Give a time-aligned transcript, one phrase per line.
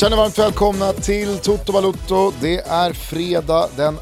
[0.00, 2.32] Känner varmt välkomna till Toto Balutto.
[2.40, 3.96] Det är fredag den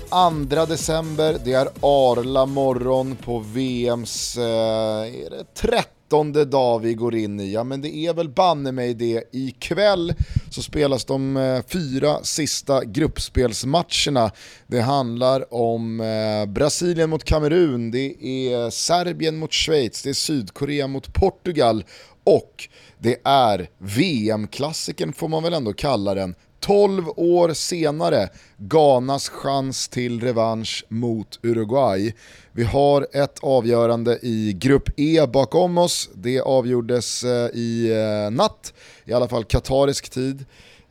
[0.48, 1.36] 2 december.
[1.44, 7.52] Det är Arla morgon på VMs eh, är det 13 dag vi går in i.
[7.52, 9.24] Ja men det är väl banne mig det.
[9.32, 10.14] Ikväll
[10.50, 14.30] så spelas de eh, fyra sista gruppspelsmatcherna.
[14.66, 20.86] Det handlar om eh, Brasilien mot Kamerun, det är Serbien mot Schweiz, det är Sydkorea
[20.86, 21.84] mot Portugal
[22.26, 26.34] och det är VM-klassiken får man väl ändå kalla den.
[26.60, 32.14] 12 år senare, Ghanas chans till revansch mot Uruguay.
[32.52, 36.10] Vi har ett avgörande i Grupp E bakom oss.
[36.14, 38.72] Det avgjordes eh, i eh, natt,
[39.04, 40.44] i alla fall katarisk tid.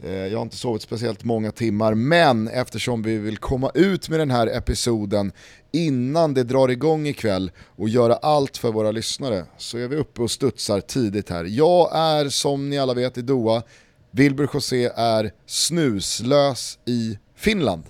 [0.03, 4.19] Eh, jag har inte sovit speciellt många timmar, men eftersom vi vill komma ut med
[4.19, 5.31] den här episoden
[5.71, 10.21] innan det drar igång ikväll och göra allt för våra lyssnare så är vi uppe
[10.21, 11.43] och studsar tidigt här.
[11.45, 13.63] Jag är som ni alla vet i Doha,
[14.11, 17.83] Wilbur José är snuslös i Finland.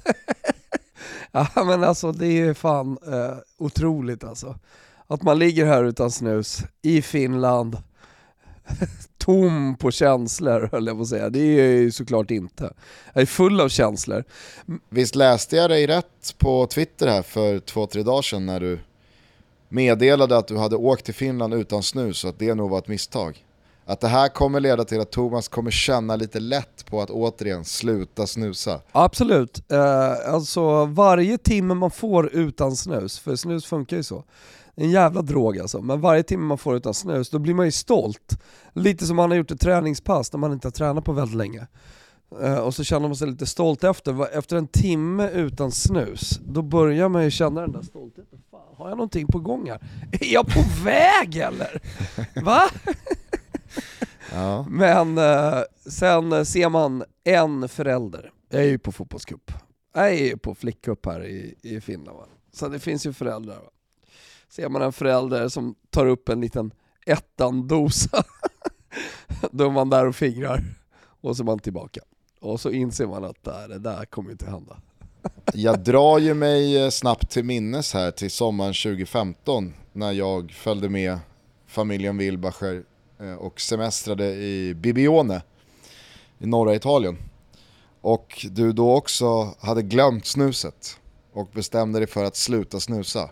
[1.31, 4.59] ja men alltså det är fan eh, otroligt alltså.
[5.07, 7.77] Att man ligger här utan snus i Finland,
[9.25, 11.29] tom på känslor höll jag på att säga.
[11.29, 12.73] Det är jag ju såklart inte.
[13.13, 14.23] Jag är full av känslor.
[14.89, 18.79] Visst läste jag dig rätt på Twitter här för två, tre dagar sedan när du
[19.69, 22.87] meddelade att du hade åkt till Finland utan snus och att det nog var ett
[22.87, 23.45] misstag?
[23.85, 27.65] Att det här kommer leda till att Thomas kommer känna lite lätt på att återigen
[27.65, 28.81] sluta snusa.
[28.91, 34.23] Absolut, eh, alltså varje timme man får utan snus, för snus funkar ju så,
[34.75, 37.71] en jävla drog alltså, men varje timme man får utan snus, då blir man ju
[37.71, 38.41] stolt.
[38.73, 41.67] Lite som man har gjort ett träningspass när man inte har tränat på väldigt länge.
[42.41, 44.37] Uh, och så känner man sig lite stolt efter.
[44.37, 48.39] Efter en timme utan snus, då börjar man ju känna den där stoltheten.
[48.51, 49.79] Fan, har jag någonting på gång här?
[50.11, 51.81] Är jag på väg eller?
[52.43, 52.61] Va?
[54.33, 54.65] ja.
[54.69, 59.51] Men uh, sen ser man en förälder, jag är ju på fotbollscup,
[59.93, 62.25] jag är ju på flickcup här i, i Finland va?
[62.53, 63.69] Så det finns ju föräldrar va?
[64.49, 66.71] Ser man en förälder som tar upp en liten
[67.05, 68.23] ettan-dosa.
[69.51, 70.63] Då är man där och fingrar,
[71.21, 72.01] och så är man tillbaka.
[72.41, 74.77] Och så inser man att det där kommer inte hända.
[75.53, 80.89] Jag drar ju mig eh, snabbt till minnes här till sommaren 2015 när jag följde
[80.89, 81.19] med
[81.67, 82.83] familjen Wilbacher
[83.19, 85.41] eh, och semestrade i Bibione
[86.39, 87.17] i norra Italien.
[88.01, 90.99] Och du då också hade glömt snuset
[91.33, 93.29] och bestämde dig för att sluta snusa.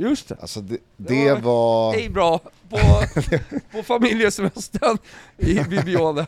[0.00, 0.36] Just det.
[0.40, 1.92] Alltså det, det, det var...
[1.92, 2.38] Hej bra
[2.70, 2.78] på,
[3.72, 4.98] på familjesemestern
[5.36, 6.26] i Bibione.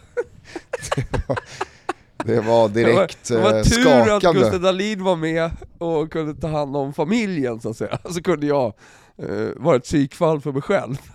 [2.25, 4.15] det, var, direkt det var, det var tur skakande.
[4.29, 7.99] att Gustav Dahlin var med och kunde ta hand om familjen så att säga.
[8.11, 8.73] Så kunde jag
[9.17, 10.97] eh, vara ett psykfall för mig själv.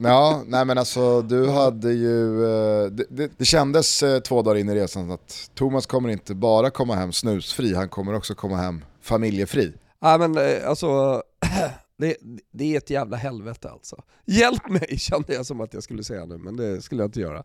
[0.00, 4.56] Ja, nej men alltså du hade ju, eh, det, det, det, kändes eh, två dagar
[4.56, 8.56] in i resan att Thomas kommer inte bara komma hem snusfri, han kommer också komma
[8.56, 9.72] hem familjefri.
[10.00, 11.22] Ja men eh, alltså,
[11.98, 12.16] det,
[12.50, 14.02] det är ett jävla helvete alltså.
[14.26, 17.20] Hjälp mig kände jag som att jag skulle säga nu, men det skulle jag inte
[17.20, 17.44] göra.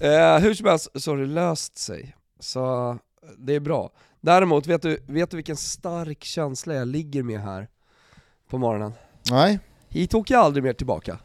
[0.00, 2.98] Eh, hur som helst så har det löst sig, så
[3.38, 3.90] det är bra.
[4.20, 7.68] Däremot, vet du, vet du vilken stark känsla jag ligger med här
[8.50, 8.92] på morgonen?
[9.30, 9.58] Nej.
[9.88, 11.18] Hit åker jag aldrig mer tillbaka.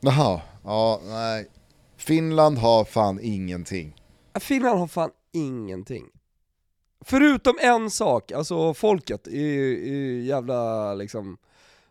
[0.00, 1.46] Jaha, ja nej.
[1.96, 3.96] Finland har fan ingenting.
[4.40, 6.04] Finland har fan ingenting.
[7.08, 9.32] Förutom en sak, alltså folket är,
[9.88, 11.36] är jävla liksom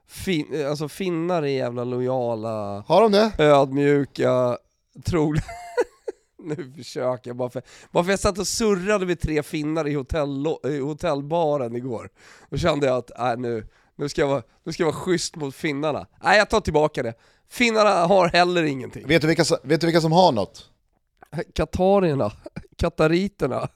[0.08, 3.32] fin, alltså finnar är jävla lojala, Har de det?
[3.38, 4.58] ödmjuka,
[5.06, 5.42] trogna
[6.44, 7.62] Nu försöker jag bara för,
[7.92, 12.10] bara för jag satt och surrade med tre finnar i, hotell, i hotellbaren igår,
[12.50, 15.36] då kände jag att äh, nu, nu, ska jag vara, nu ska jag vara schysst
[15.36, 16.08] mot finnarna.
[16.24, 17.14] Nej jag tar tillbaka det,
[17.50, 19.08] finnarna har heller ingenting.
[19.08, 20.70] Vet du vilka, vet du vilka som har något?
[21.54, 22.32] Katarierna,
[22.78, 23.68] katariterna.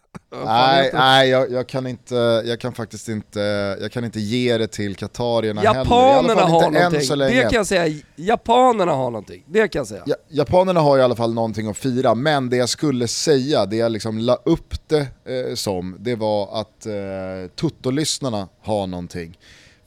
[0.46, 2.16] Nej, nej jag, jag, kan inte,
[2.46, 3.40] jag kan faktiskt inte,
[3.82, 6.42] jag kan inte ge det till katarierna Japanerna heller.
[6.42, 8.02] har någonting, det kan jag säga.
[8.16, 10.04] Japanerna har någonting, det kan jag säga.
[10.06, 13.76] Ja, japanerna har i alla fall någonting att fira, men det jag skulle säga, det
[13.76, 16.94] jag liksom la upp det eh, som, det var att eh,
[17.56, 19.38] Tutto-lyssnarna har någonting.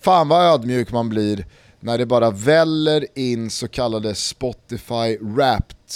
[0.00, 1.46] Fan vad ödmjuk man blir
[1.80, 5.18] när det bara väller in så kallade Spotify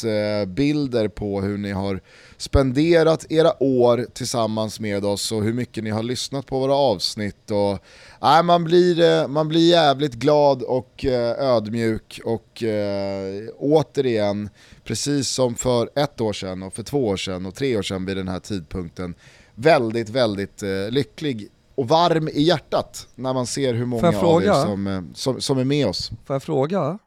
[0.05, 2.01] Wrapped-bilder på hur ni har
[2.37, 7.51] spenderat era år tillsammans med oss och hur mycket ni har lyssnat på våra avsnitt.
[7.51, 7.79] Och,
[8.23, 14.49] nej, man, blir, eh, man blir jävligt glad och eh, ödmjuk och äh, återigen,
[14.85, 18.07] precis som för ett år sedan och för två år sedan och tre år sedan
[18.07, 19.15] vid den här tidpunkten,
[19.55, 25.11] väldigt, väldigt lycklig och varm i hjärtat när man ser hur många av er som,
[25.15, 26.11] som, som är med oss.
[26.25, 26.99] Får jag fråga,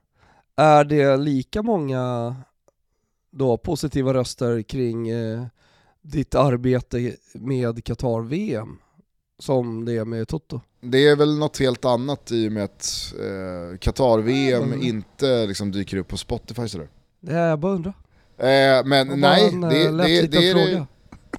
[0.57, 2.35] är det lika många
[3.31, 5.43] då positiva röster kring eh,
[6.01, 8.77] ditt arbete med Qatar-VM
[9.39, 10.61] som det är med Toto?
[10.81, 14.81] Det är väl något helt annat i och med att eh, Qatar-VM mm.
[14.81, 16.89] inte liksom dyker upp på Spotify sådär.
[17.19, 17.93] Det är jag bara undrar.
[18.37, 20.85] Eh, men nej, en, det, det, det, det, är det,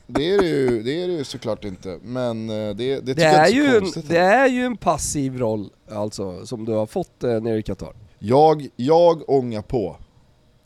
[0.06, 1.98] det är det ju, det är det ju såklart inte.
[2.02, 5.70] Men eh, det, det, det, det är, ju en, det är ju en passiv roll
[5.90, 7.92] alltså, som du har fått eh, nere i Qatar.
[8.18, 9.96] Jag, jag ångar på.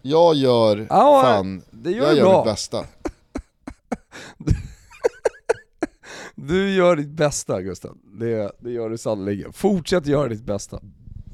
[0.07, 2.39] Jag gör, ja, fan, det gör jag gör bra.
[2.39, 2.85] mitt bästa.
[6.35, 9.53] du gör ditt bästa Gustav, det, det gör du sannerligen.
[9.53, 10.81] Fortsätt göra ditt bästa.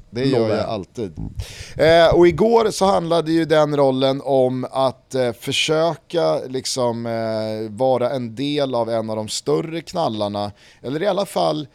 [0.09, 1.17] Det gör jag alltid.
[1.75, 8.09] Eh, och igår så handlade ju den rollen om att eh, försöka liksom eh, vara
[8.09, 10.51] en del av en av de större knallarna,
[10.81, 11.67] eller i alla fall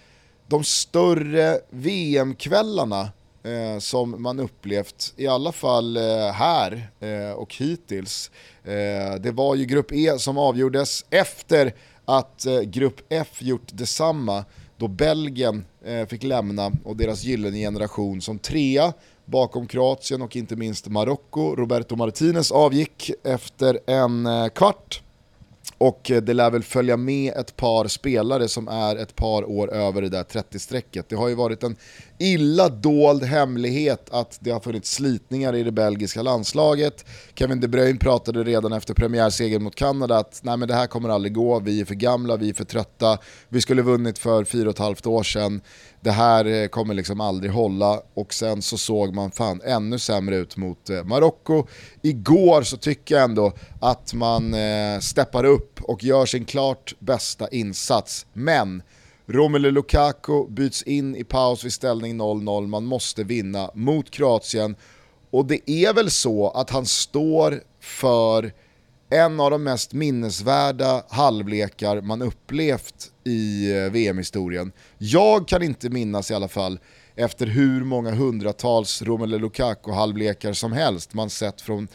[0.46, 3.08] de större VM-kvällarna
[3.46, 8.30] eh, som man upplevt, i alla fall eh, här eh, och hittills.
[8.64, 14.44] Eh, det var ju Grupp E som avgjordes efter att eh, Grupp F gjort detsamma
[14.76, 18.92] då Belgien eh, fick lämna och deras gyllene generation som trea
[19.24, 21.56] bakom Kroatien och inte minst Marocko.
[21.56, 25.02] Roberto Martinez avgick efter en eh, kvart
[25.78, 29.72] och eh, det lär väl följa med ett par spelare som är ett par år
[29.72, 31.06] över det där 30-strecket.
[31.08, 31.76] Det har ju varit en
[32.18, 37.04] illa dold hemlighet att det har funnits slitningar i det belgiska landslaget.
[37.34, 41.08] Kevin De Bruyne pratade redan efter premiärsegern mot Kanada att nej men det här kommer
[41.08, 43.18] aldrig gå, vi är för gamla, vi är för trötta,
[43.48, 45.60] vi skulle vunnit för fyra och ett halvt år sedan,
[46.00, 48.00] det här eh, kommer liksom aldrig hålla.
[48.14, 51.66] Och sen så såg man fan ännu sämre ut mot eh, Marocko.
[52.02, 57.48] Igår så tycker jag ändå att man eh, steppar upp och gör sin klart bästa
[57.48, 58.82] insats, men
[59.28, 64.76] Romelu Lukaku byts in i paus vid ställning 0-0, man måste vinna mot Kroatien.
[65.30, 68.52] Och det är väl så att han står för
[69.10, 74.72] en av de mest minnesvärda halvlekar man upplevt i eh, VM-historien.
[74.98, 76.78] Jag kan inte minnas i alla fall
[77.14, 81.88] efter hur många hundratals Romelu Lukaku-halvlekar som helst man sett från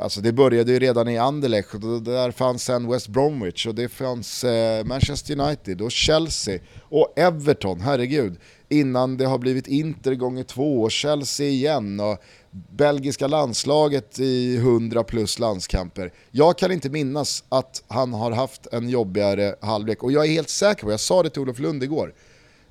[0.00, 3.88] Alltså det började ju redan i Anderlecht, och där fanns sen West Bromwich och det
[3.88, 6.58] fanns eh, Manchester United och Chelsea
[6.88, 8.38] och Everton, herregud.
[8.68, 15.04] Innan det har blivit Inter gånger två och Chelsea igen och belgiska landslaget i 100
[15.04, 16.12] plus landskamper.
[16.30, 20.50] Jag kan inte minnas att han har haft en jobbigare halvlek och jag är helt
[20.50, 22.14] säker på, jag sa det till Olof Lund igår,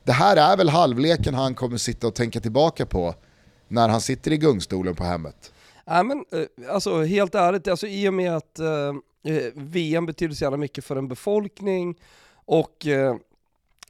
[0.03, 3.15] det här är väl halvleken han kommer sitta och tänka tillbaka på
[3.67, 5.51] när han sitter i gungstolen på hemmet.
[5.89, 8.95] Nej men eh, alltså helt ärligt, alltså, i och med att eh,
[9.33, 11.99] eh VM betyder så jävla mycket för en befolkning
[12.45, 13.15] och eh,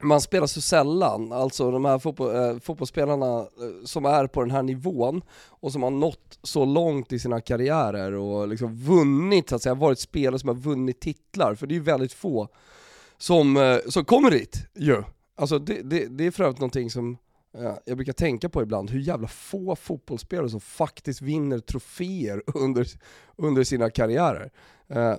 [0.02, 4.50] man spelar så sällan, alltså de här fotbo eh, fotbollsspelarna eh, som är på den
[4.50, 9.56] här nivån och som har nått så långt i sina karriärer och liksom vunnit, så
[9.56, 12.48] att säga, varit spelare som har vunnit titlar, för det är ju väldigt få
[13.18, 15.02] som, eh, som kommer dit ju.
[15.36, 17.16] Alltså det, det, det är för övrigt någonting som
[17.54, 22.86] Eh, jag brukar tänka på ibland, hur jävla få fotbollsspelare som faktiskt vinner troféer under,
[23.36, 24.50] under sina karriärer.
[24.88, 25.16] Eh,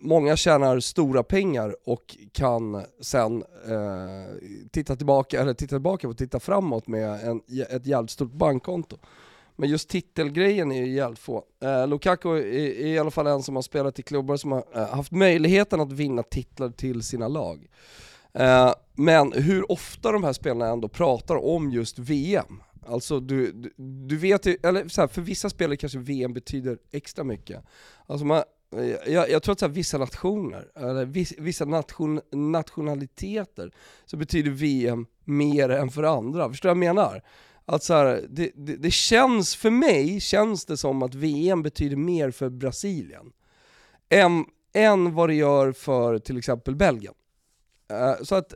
[0.00, 4.34] många tjänar stora pengar och kan sen eh,
[4.70, 8.96] titta tillbaka, eller titta tillbaka och titta framåt med en, ett jävligt stort bankkonto.
[9.56, 11.44] Men just titelgrejen är ju jävligt få.
[11.62, 14.64] Eh, Lukaku är, är, i alla fall en som har spelat i klubbar som har
[14.74, 17.66] eh, haft möjligheten att vinna titlar till sina lag.
[18.38, 22.62] Eh, men hur ofta de här spelarna ändå pratar om just VM.
[22.86, 23.72] Alltså du, du,
[24.06, 27.64] du vet ju, eller så här, för vissa spelare kanske VM betyder extra mycket.
[28.06, 28.42] Alltså man,
[28.76, 31.04] eh, jag, jag tror att så här, vissa nationer, eller
[31.42, 33.72] vissa nation, nationaliteter,
[34.04, 36.48] så betyder VM mer än för andra.
[36.48, 37.22] Förstår du vad jag menar?
[37.64, 41.96] Att så här, det, det, det, känns, för mig känns det som att VM betyder
[41.96, 43.32] mer för Brasilien
[44.08, 47.14] än, än vad det gör för till exempel Belgien.
[47.90, 48.54] Eh, så att,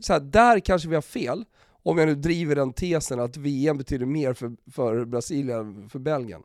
[0.00, 1.44] så här, där kanske vi har fel,
[1.82, 5.98] om jag nu driver den tesen att VM betyder mer för, för Brasilien än för
[5.98, 6.42] Belgien.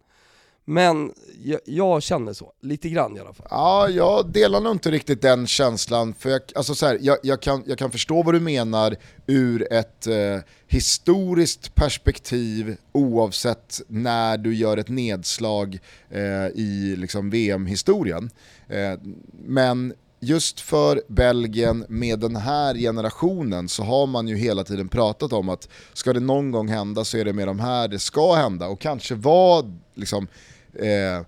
[0.70, 1.13] Men
[1.44, 3.48] jag, jag, känner så, lite grann i alla fall.
[3.50, 6.13] Ja, jag delar nog inte riktigt den känslan.
[6.13, 8.96] För jag, alltså så här, jag, jag, kan, jag kan förstå vad du menar
[9.27, 15.79] ur ett eh, historiskt perspektiv oavsett när du gör ett nedslag
[16.10, 18.29] eh, i liksom, VM-historien.
[18.67, 19.00] Eh,
[19.46, 25.33] men just för Belgien med den här generationen så har man ju hela tiden pratat
[25.33, 28.33] om att ska det någon gång hända så är det med de här det ska
[28.33, 30.27] hända och kanske var liksom
[30.74, 31.25] eh,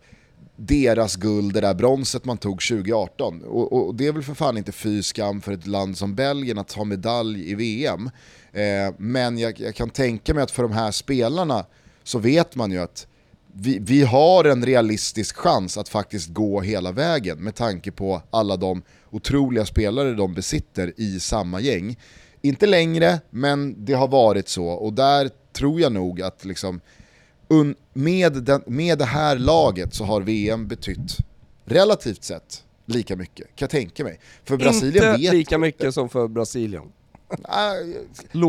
[0.56, 3.44] deras guld, det där bronset man tog 2018.
[3.44, 6.58] Och, och, det är väl för fan inte fy skam för ett land som Belgien
[6.58, 8.10] att ta medalj i VM.
[8.52, 11.66] Eh, men jag, jag kan tänka mig att för de här spelarna
[12.04, 13.08] så vet man ju att
[13.60, 18.58] vi, vi har en realistisk chans att faktiskt gå hela vägen med tanke på alla
[18.58, 21.98] de otroliga spelare de besitter i samma gäng.
[22.42, 26.82] Inte längre, men det har varit så och där tror jag nog att liksom,
[27.94, 31.18] med, den, med det här laget så har VM betytt
[31.66, 34.20] relativt sett lika mycket, kan jag tänka mig.
[34.44, 36.84] För Brasilien inte vet lika mycket som för Brasilien.
[37.50, 37.98] Nej,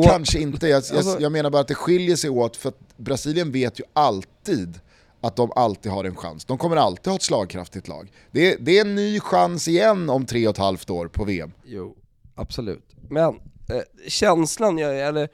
[0.05, 2.97] kanske inte, jag, jag, alltså- jag, menar bara att det skiljer sig åt för att
[2.97, 4.81] Brasilien vet ju alltid
[5.21, 6.45] att de alltid har en chans.
[6.45, 8.13] De kommer alltid ha ett slagkraftigt lag.
[8.31, 11.25] Det är, det är en ny chans igen om tre och ett halvt år på
[11.25, 11.53] VM.
[11.65, 11.97] Jo,
[12.35, 12.97] absolut.
[13.09, 13.29] Men
[13.69, 15.29] eh, känslan, jag, eller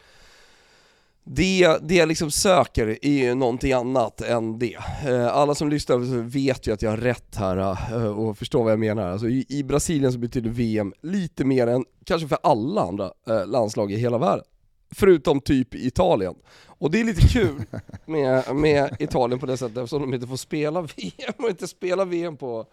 [1.29, 4.77] det, det jag liksom söker är ju någonting annat än det.
[5.07, 7.57] Eh, alla som lyssnar vet ju att jag har rätt här
[7.93, 9.11] eh, och förstår vad jag menar.
[9.11, 13.93] Alltså i, Brasilien så betyder VM lite mer än kanske för alla andra eh, landslag
[13.93, 14.45] i hela världen.
[14.91, 16.35] Förutom typ Italien.
[16.79, 17.65] Och det är lite kul
[18.07, 22.05] med, med Italien på det sättet eftersom de inte får spela VM och inte spela
[22.05, 22.67] VM på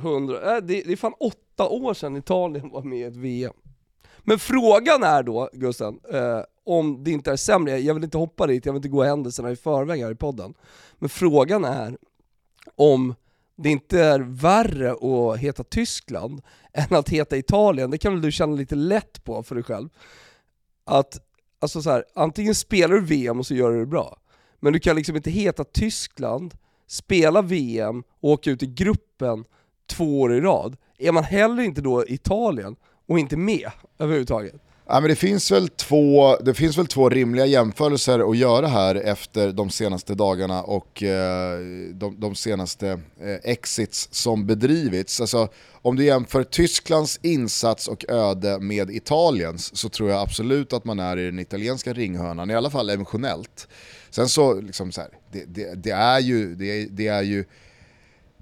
[0.00, 3.54] 100, äh, det, det är fan åtta år sedan Italien var med i ett VM.
[4.18, 8.46] Men frågan är då, Gusten, eh, om det inte är sämre, jag vill inte hoppa
[8.46, 10.54] dit, jag vill inte gå händelserna i förväg här i podden.
[10.98, 11.98] Men frågan är
[12.76, 13.14] om
[13.56, 18.32] det inte är värre att heta Tyskland än att heta Italien, det kan väl du
[18.32, 19.88] känna lite lätt på för dig själv.
[20.84, 21.27] Att,
[21.60, 24.18] alltså så här, antingen spelar du VM och så gör du det bra,
[24.60, 26.54] men du kan liksom inte heta Tyskland,
[26.86, 29.44] spela VM och åka ut i gruppen
[29.86, 30.76] två år i rad.
[30.98, 34.62] Är man heller inte då Italien och inte med överhuvudtaget?
[34.90, 38.94] Ja, men det, finns väl två, det finns väl två rimliga jämförelser att göra här
[38.94, 41.58] efter de senaste dagarna och eh,
[41.92, 42.88] de, de, senaste
[43.20, 45.20] eh, exits som bedrivits.
[45.20, 45.48] Alltså,
[45.82, 50.98] om du jämför Tysklands insats och öde med Italiens så tror jag absolut att man
[50.98, 53.68] är i den italienska ringhörnan, i alla fall emotionellt.
[54.10, 57.44] Sen så, liksom så här, det, det, det, är ju, det, det är ju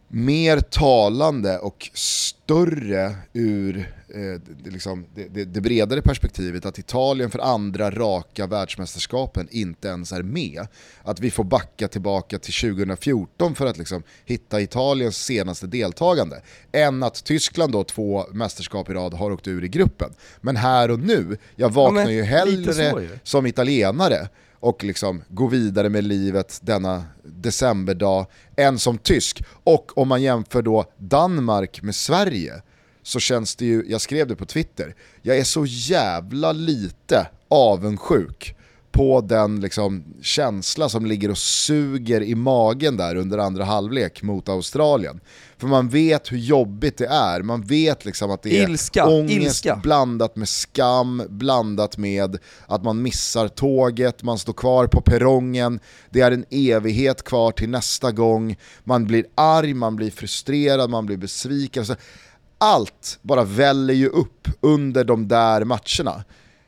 [0.08, 7.90] mer talande och större ur det, liksom, det, det, bredare perspektivet att Italien för andra
[7.90, 10.66] raka världsmästerskapen inte ens är med.
[11.02, 16.42] Att vi får backa tillbaka till 2014 för att liksom hitta Italiens senaste deltagande.
[16.73, 20.11] Än att Tyskland då två mästerskap i rad har åkt ur i gruppen.
[20.40, 24.28] Men här och nu, jag vaknar ja, ju hellre som italienare
[24.61, 29.42] och liksom gå vidare med livet denna decemberdag än som tysk.
[29.64, 32.62] Och om man jämför då Danmark med Sverige
[33.06, 38.56] så känns det ju, jag skrev det på Twitter, jag är så jävla lite avundsjuk
[38.96, 44.48] på den liksom känsla som ligger och suger i magen där under andra halvlek mot
[44.48, 45.20] Australien.
[45.58, 49.36] För man vet hur jobbigt det är, man vet liksom att det är ilska, ångest
[49.36, 49.80] ilska.
[49.82, 56.20] blandat med skam, blandat med att man missar tåget, man står kvar på perrongen, det
[56.20, 61.16] är en evighet kvar till nästa gång, man blir arg, man blir frustrerad, man blir
[61.16, 61.84] besviken.
[62.58, 66.25] Allt bara väller ju upp under de där matcherna.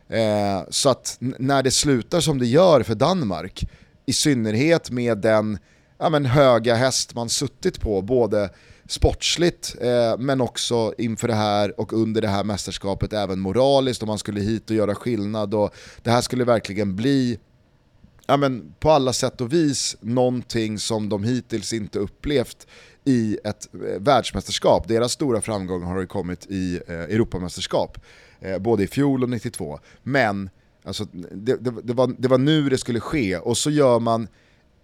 [0.08, 3.64] Eh, så att när det slutar som det gör för Danmark,
[4.06, 5.58] i synnerhet med den
[5.98, 8.50] ja, men höga häst man suttit på, både
[8.88, 14.06] sportsligt eh, men också inför det här och under det här mästerskapet även moraliskt om
[14.06, 17.38] man skulle hit och göra skillnad och det här skulle verkligen bli
[18.26, 22.66] ja, men på alla sätt och vis någonting som de hittills inte upplevt
[23.04, 24.88] i ett eh, världsmästerskap.
[24.88, 27.98] Deras stora framgång har ju kommit i eh, Europamästerskap
[28.40, 29.78] eh, både i fjol och 92.
[30.02, 30.50] Men
[30.84, 34.28] alltså, det, det, det, var, det var nu det skulle ske och så gör man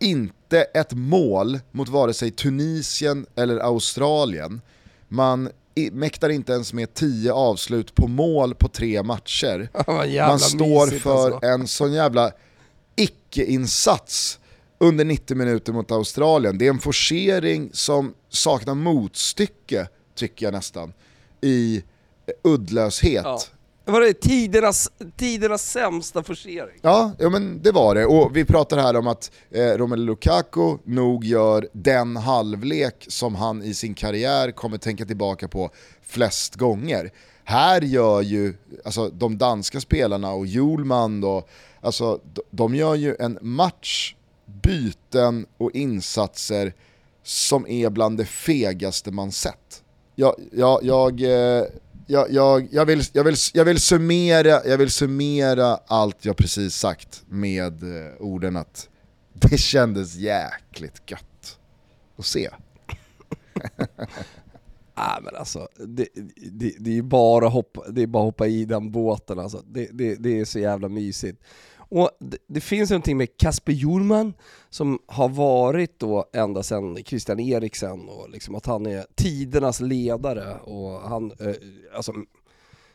[0.00, 4.60] inte ett mål mot vare sig Tunisien eller Australien.
[5.08, 5.48] Man
[5.92, 9.68] mäktar inte ens med tio avslut på mål på tre matcher.
[10.28, 11.46] Man står för alltså.
[11.46, 12.32] en sån jävla
[12.96, 14.38] icke-insats
[14.78, 16.58] under 90 minuter mot Australien.
[16.58, 20.92] Det är en forcering som saknar motstycke, tycker jag nästan,
[21.40, 21.82] i
[22.44, 23.24] uddlöshet.
[23.24, 23.40] Ja.
[23.86, 26.78] Var det tidernas, tidernas sämsta forcering?
[26.82, 28.06] Ja, ja, men det var det.
[28.06, 33.62] Och vi pratar här om att eh, Romelu Lukaku nog gör den halvlek som han
[33.62, 35.70] i sin karriär kommer tänka tillbaka på
[36.02, 37.10] flest gånger.
[37.44, 38.54] Här gör ju
[38.84, 41.48] alltså, de danska spelarna och Julman, och,
[41.80, 44.14] alltså, de gör ju en match,
[44.46, 46.74] byten och insatser
[47.22, 49.84] som är bland det fegaste man sett.
[50.14, 51.64] Jag, jag, jag, eh,
[52.06, 56.74] jag, jag, jag, vill, jag, vill, jag, vill summera, jag vill summera allt jag precis
[56.74, 58.88] sagt med eh, orden att
[59.32, 61.58] det kändes jäkligt gött
[62.16, 62.50] att se.
[63.54, 63.86] Nej
[64.94, 68.90] ah, men alltså, det, det, det, är bara hoppa, det är bara hoppa i den
[68.90, 69.62] båten alltså.
[69.66, 71.42] Det, det, det är så jävla mysigt.
[71.94, 74.34] Och det, det finns någonting med Kasper Hjulman
[74.70, 80.56] som har varit då ända sedan Christian Eriksen och liksom att han är tidernas ledare
[80.58, 81.54] och han, eh,
[81.96, 82.12] alltså,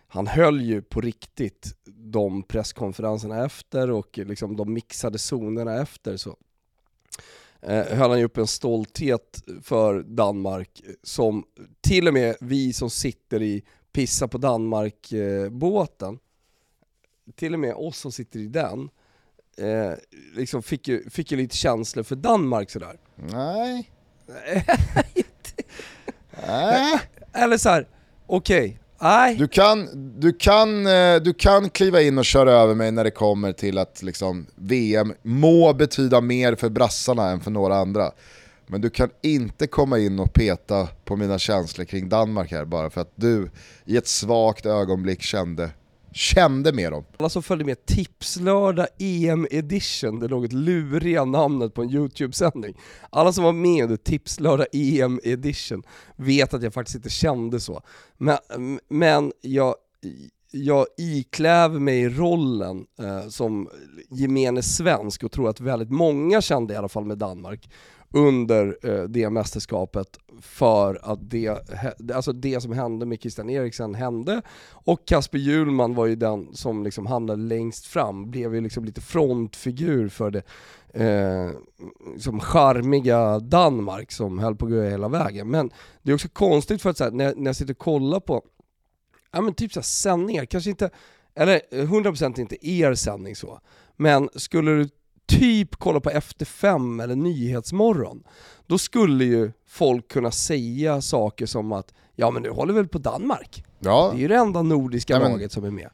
[0.08, 6.36] han höll ju på riktigt de presskonferenserna efter och liksom de mixade zonerna efter så
[7.62, 11.44] eh, höll han ju upp en stolthet för Danmark som
[11.82, 16.20] till och med vi som sitter i Pissa på Danmark-båten, eh,
[17.36, 18.90] till och med oss som sitter i den,
[19.58, 19.94] eh,
[20.36, 23.00] liksom fick, ju, fick ju lite känslor för Danmark sådär.
[23.16, 23.92] Nej.
[26.48, 27.00] Nej.
[27.34, 27.88] Eller såhär,
[28.28, 28.78] okej, okay.
[29.02, 29.36] Nej.
[29.36, 33.12] Du kan, du, kan, eh, du kan kliva in och köra över mig när det
[33.12, 38.12] kommer till att liksom, VM må betyda mer för brassarna än för några andra.
[38.68, 42.90] Men du kan inte komma in och peta på mina känslor kring Danmark här bara
[42.90, 43.50] för att du
[43.86, 45.70] i ett svagt ögonblick kände
[46.12, 47.04] kände med dem.
[47.18, 52.78] Alla som följde med Tipslördag EM edition, det något luriga namnet på en YouTube-sändning.
[53.10, 55.84] Alla som var med under Tipslördag EM edition
[56.16, 57.82] vet att jag faktiskt inte kände så.
[58.18, 58.38] Men,
[58.90, 59.76] men jag,
[60.52, 63.70] jag ikläver mig rollen eh, som
[64.10, 67.70] gemene svensk och tror att väldigt många kände i alla fall med Danmark
[68.12, 71.50] under eh, det mästerskapet för att det,
[72.14, 76.84] alltså det som hände med Christian Eriksen hände och Kasper Hjulman var ju den som
[76.84, 80.44] liksom hamnade längst fram, blev ju liksom lite frontfigur för det
[80.94, 81.52] eh,
[82.18, 85.50] som charmiga Danmark som höll på att gå hela vägen.
[85.50, 88.20] Men det är också konstigt för att så här, när, när jag sitter och kollar
[88.20, 88.44] på,
[89.32, 90.90] ja men typ så här, sändningar, kanske inte,
[91.36, 93.60] eller 100% inte er sändning så,
[93.96, 94.90] men skulle du
[95.30, 98.24] typ kolla på Efter fem eller Nyhetsmorgon,
[98.68, 102.98] då skulle ju folk kunna säga saker som att ja men nu håller väl på
[102.98, 103.64] Danmark?
[103.80, 104.10] Ja.
[104.14, 105.32] Det är ju det enda nordiska ja, men...
[105.32, 105.90] laget som är med.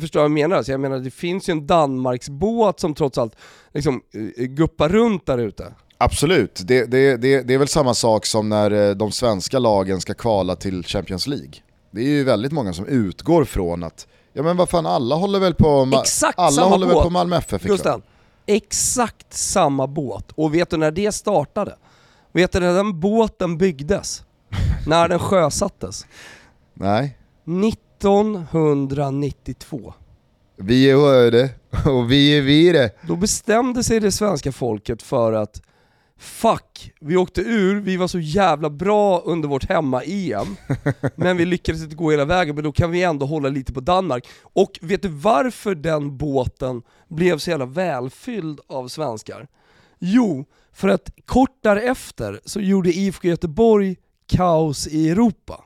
[0.00, 0.56] Förstår vad jag menar?
[0.56, 3.36] Alltså jag menar det finns ju en Danmarksbåt som trots allt
[3.72, 4.02] liksom
[4.36, 5.74] eh, guppar runt där ute.
[5.98, 10.00] Absolut, det, det, det, det är väl samma sak som när eh, de svenska lagen
[10.00, 11.52] ska kvala till Champions League.
[11.90, 15.40] Det är ju väldigt många som utgår från att Ja men vad fan, alla håller
[15.40, 16.96] väl på, Ma Exakt alla håller båt.
[16.96, 18.02] väl på Malmö FF Gusten,
[18.46, 20.32] exakt samma båt.
[20.34, 21.76] Och vet du när det startade?
[22.32, 24.22] Vet du när den båten byggdes?
[24.86, 26.06] när den sjösattes?
[26.74, 27.18] Nej.
[27.44, 29.94] 1992.
[30.56, 31.50] Vi är det
[31.90, 32.90] och vi är vi det.
[33.02, 35.62] Då bestämde sig det svenska folket för att
[36.16, 40.56] Fuck, vi åkte ur, vi var så jävla bra under vårt hemma-EM,
[41.16, 43.80] men vi lyckades inte gå hela vägen, men då kan vi ändå hålla lite på
[43.80, 44.28] Danmark.
[44.42, 49.48] Och vet du varför den båten blev så jävla välfylld av svenskar?
[49.98, 53.96] Jo, för att kort därefter så gjorde IFK Göteborg
[54.26, 55.64] kaos i Europa.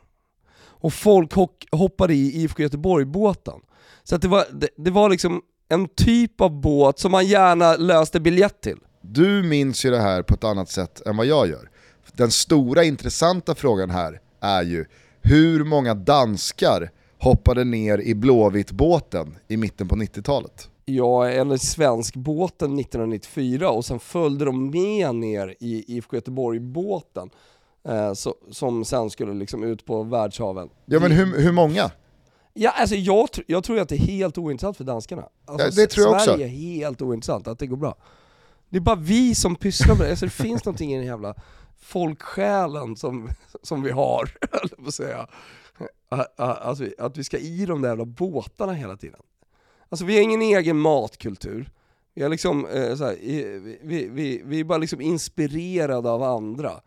[0.81, 1.33] Och folk
[1.71, 3.61] hoppade i IFK Göteborg-båten.
[4.05, 7.77] Så att det, var, det, det var liksom en typ av båt som man gärna
[7.77, 8.79] löste biljett till.
[9.11, 11.71] Du minns ju det här på ett annat sätt än vad jag gör.
[12.13, 14.85] Den stora intressanta frågan här är ju
[15.23, 20.69] hur många danskar hoppade ner i Blåvitt-båten i mitten på 90-talet?
[20.85, 27.31] Ja, eller svenskbåten 1994 och sen följde de med ner i IFK Göteborg-båten
[27.89, 30.69] eh, så, som sen skulle liksom ut på världshaven.
[30.87, 31.91] Ja men hur, hur många?
[32.55, 35.29] Ja, alltså jag, jag tror att det är helt ointressant för danskarna.
[35.45, 36.45] Alltså, ja, det tror jag Sverige också.
[36.45, 37.97] är helt ointressant, att det går bra.
[38.71, 41.35] Det är bara vi som pysslar med det, alltså det finns någonting i den jävla
[41.81, 43.31] folksjälen som,
[43.63, 45.27] som vi har, höll på att säga.
[46.37, 49.21] Alltså, att vi ska i de där jävla båtarna hela tiden.
[49.89, 51.71] Alltså vi har ingen egen matkultur.
[52.15, 53.17] Vi, är liksom, eh, såhär,
[53.83, 56.81] vi, vi, vi är bara liksom inspirerade av andra.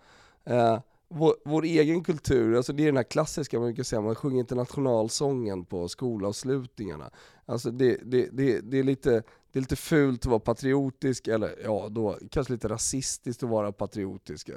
[0.46, 4.16] Eh, vår, vår, egen kultur, alltså det är den här klassiska, man brukar säga, man
[4.16, 7.10] sjunger internationalsången på skolavslutningarna.
[7.46, 11.56] Alltså det, det, det, det, är lite, det är lite fult att vara patriotisk, eller
[11.64, 14.50] ja, då kanske lite rasistiskt att vara patriotisk.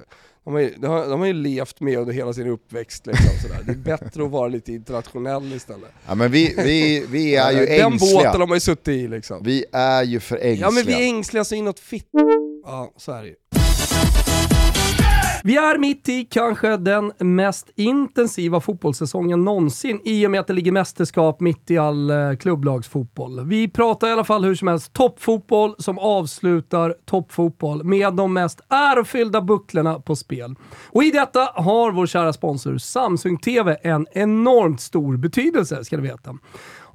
[0.45, 3.39] De har, ju, de har, de har ju levt med under hela sin uppväxt liksom,
[3.43, 3.63] sådär.
[3.67, 5.91] Det är bättre att vara lite internationell istället.
[6.07, 8.15] Ja men vi, vi, vi är ju Den ängsliga.
[8.25, 9.43] båten har man ju suttit i liksom.
[9.45, 10.67] Vi är ju för ängsliga.
[10.67, 12.09] Ja men vi är ängsliga så inåt fitt.
[12.65, 13.35] Ja, så är det ju.
[15.47, 20.53] Vi är mitt i kanske den mest intensiva fotbollssäsongen någonsin i och med att det
[20.53, 23.47] ligger mästerskap mitt i all eh, klubblagsfotboll.
[23.47, 28.61] Vi pratar i alla fall hur som helst toppfotboll som avslutar toppfotboll med de mest
[28.69, 30.55] ärofyllda bucklorna på spel.
[30.91, 36.03] Och i detta har vår kära sponsor Samsung TV en enormt stor betydelse, ska du
[36.03, 36.35] veta.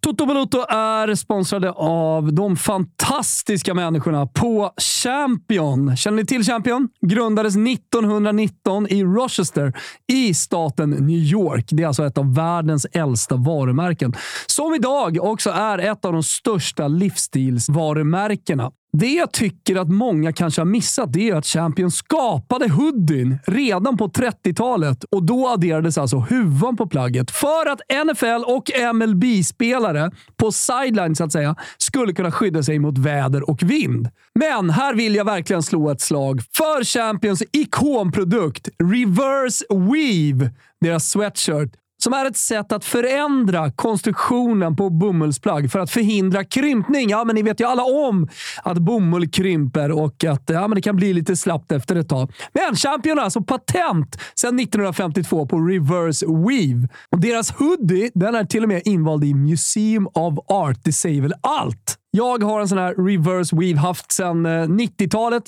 [0.00, 5.96] Toto Balotto är sponsrade av de fantastiska människorna på Champion.
[5.96, 6.88] Känner ni till Champion?
[7.06, 9.72] Grundades 1919 i Rochester
[10.12, 11.64] i staten New York.
[11.68, 14.14] Det är alltså ett av världens äldsta varumärken
[14.46, 18.70] som idag också är ett av de största livsstilsvarumärkena.
[18.98, 23.96] Det jag tycker att många kanske har missat det är att Champion skapade hoodien redan
[23.96, 30.52] på 30-talet och då adderades alltså huvan på plagget för att NFL och MLB-spelare på
[30.52, 34.08] sideline så att säga skulle kunna skydda sig mot väder och vind.
[34.34, 41.83] Men här vill jag verkligen slå ett slag för Champions ikonprodukt Reverse Weave, deras sweatshirt
[42.04, 47.10] som är ett sätt att förändra konstruktionen på bomullsplagg för att förhindra krympning.
[47.10, 48.28] Ja, men ni vet ju alla om
[48.62, 52.32] att bomull krymper och att ja, men det kan bli lite slappt efter ett tag.
[52.52, 56.88] Men Champion har alltså patent sedan 1952 på reverse weave.
[57.10, 60.78] Och deras hoodie den är till och med invald i Museum of Art.
[60.84, 61.98] Det säger väl allt?
[62.16, 65.42] Jag har en sån här reverse weave haft sedan eh, 90-talet.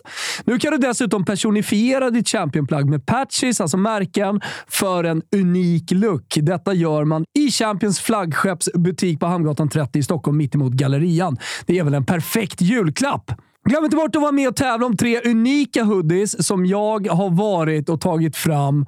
[0.45, 6.39] Nu kan du dessutom personifiera ditt championplagg med patches, alltså märken, för en unik look.
[6.43, 11.37] Detta gör man i Champions flaggskeppsbutik på Hamngatan 30 i Stockholm, mittemot Gallerian.
[11.67, 13.33] Det är väl en perfekt julklapp?
[13.69, 17.31] Glöm inte bort att vara med och tävla om tre unika hoodies som jag har
[17.31, 18.87] varit och tagit fram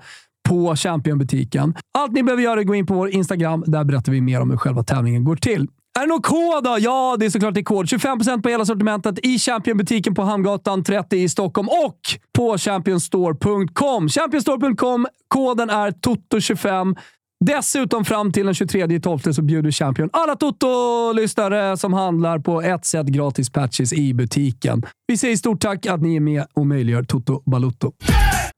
[0.49, 1.75] på Championbutiken.
[1.99, 3.65] Allt ni behöver göra är att gå in på vår Instagram.
[3.67, 5.69] Där berättar vi mer om hur själva tävlingen går till.
[5.99, 6.77] Är det någon kod då?
[6.81, 7.87] Ja, det är såklart det är kod.
[7.87, 12.01] 25% på hela sortimentet i Championbutiken på Hamngatan 30 i Stockholm och
[12.37, 14.09] på championstore.com.
[14.09, 15.07] Championstore.com.
[15.29, 16.97] Koden är TOTO25.
[17.45, 23.07] Dessutom fram till den 23.12 så bjuder Champion alla Toto-lyssnare som handlar på ett sätt
[23.07, 24.83] gratis patches i butiken.
[25.07, 27.93] Vi säger stort tack att ni är med och möjliggör Toto Balutto.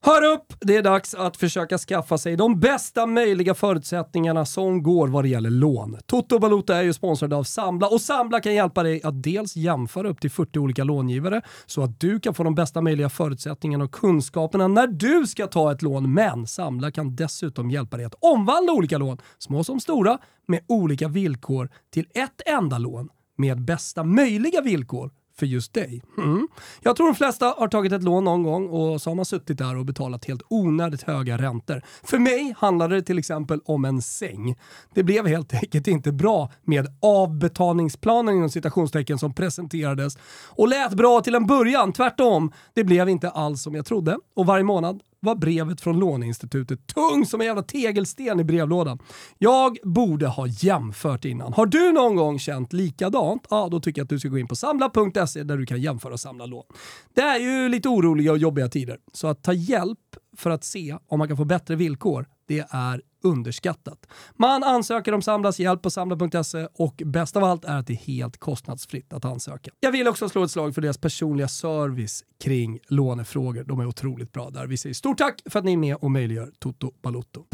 [0.07, 0.53] Hör upp!
[0.61, 5.29] Det är dags att försöka skaffa sig de bästa möjliga förutsättningarna som går vad det
[5.29, 5.97] gäller lån.
[6.07, 10.09] Toto Valuta är ju sponsrad av Sambla och Sambla kan hjälpa dig att dels jämföra
[10.09, 13.93] upp till 40 olika långivare så att du kan få de bästa möjliga förutsättningarna och
[13.93, 16.15] kunskaperna när du ska ta ett lån.
[16.15, 21.09] Men Sambla kan dessutom hjälpa dig att omvandla olika lån, små som stora, med olika
[21.09, 26.03] villkor till ett enda lån med bästa möjliga villkor för just dig.
[26.19, 26.49] Mm.
[26.83, 29.59] Jag tror de flesta har tagit ett lån någon gång och så har man suttit
[29.59, 31.83] där och betalat helt onödigt höga räntor.
[32.03, 34.57] För mig handlade det till exempel om en säng.
[34.95, 41.21] Det blev helt enkelt inte bra med avbetalningsplanen inom citationstecken som presenterades och lät bra
[41.21, 41.93] till en början.
[41.93, 46.87] Tvärtom, det blev inte alls som jag trodde och varje månad var brevet från låneinstitutet
[46.87, 48.99] tung som en jävla tegelsten i brevlådan.
[49.39, 51.53] Jag borde ha jämfört innan.
[51.53, 53.47] Har du någon gång känt likadant?
[53.51, 56.13] Ja, då tycker jag att du ska gå in på samla.se där du kan jämföra
[56.13, 56.65] och samla lån.
[57.15, 59.99] Det är ju lite oroliga och jobbiga tider, så att ta hjälp
[60.37, 64.07] för att se om man kan få bättre villkor, det är underskattat.
[64.37, 67.97] Man ansöker om Samlas hjälp på samla.se och bäst av allt är att det är
[67.97, 69.71] helt kostnadsfritt att ansöka.
[69.81, 73.65] Jag vill också slå ett slag för deras personliga service kring lånefrågor.
[73.65, 74.67] De är otroligt bra där.
[74.67, 77.45] Vi säger stort tack för att ni är med och möjliggör Toto Balotto.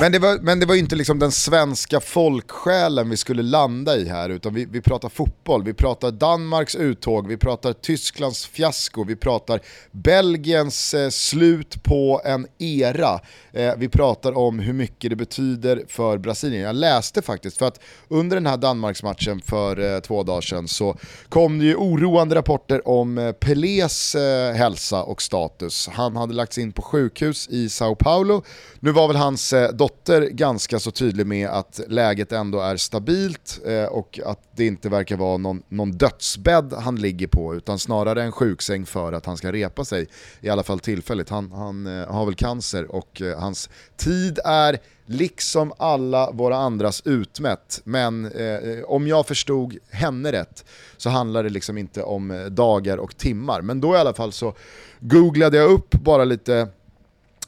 [0.00, 3.96] Men det, var, men det var ju inte liksom den svenska folksjälen vi skulle landa
[3.96, 9.04] i här, utan vi, vi pratar fotboll, vi pratar Danmarks uttåg, vi pratar Tysklands fiasko,
[9.04, 13.20] vi pratar Belgiens eh, slut på en era.
[13.52, 16.62] Eh, vi pratar om hur mycket det betyder för Brasilien.
[16.62, 20.96] Jag läste faktiskt, för att under den här Danmarksmatchen för eh, två dagar sedan så
[21.28, 25.88] kom det ju oroande rapporter om eh, Pelés eh, hälsa och status.
[25.92, 28.42] Han hade lagts in på sjukhus i Sao Paulo.
[28.80, 33.60] Nu var väl hans eh, dotter ganska så tydlig med att läget ändå är stabilt
[33.66, 38.22] eh, och att det inte verkar vara någon, någon dödsbädd han ligger på utan snarare
[38.22, 40.06] en sjuksäng för att han ska repa sig,
[40.40, 41.28] i alla fall tillfälligt.
[41.28, 47.02] Han, han eh, har väl cancer och eh, hans tid är liksom alla våra andras
[47.04, 47.80] utmätt.
[47.84, 50.64] Men eh, om jag förstod henne rätt
[50.96, 53.62] så handlar det liksom inte om eh, dagar och timmar.
[53.62, 54.54] Men då i alla fall så
[55.00, 56.68] googlade jag upp bara lite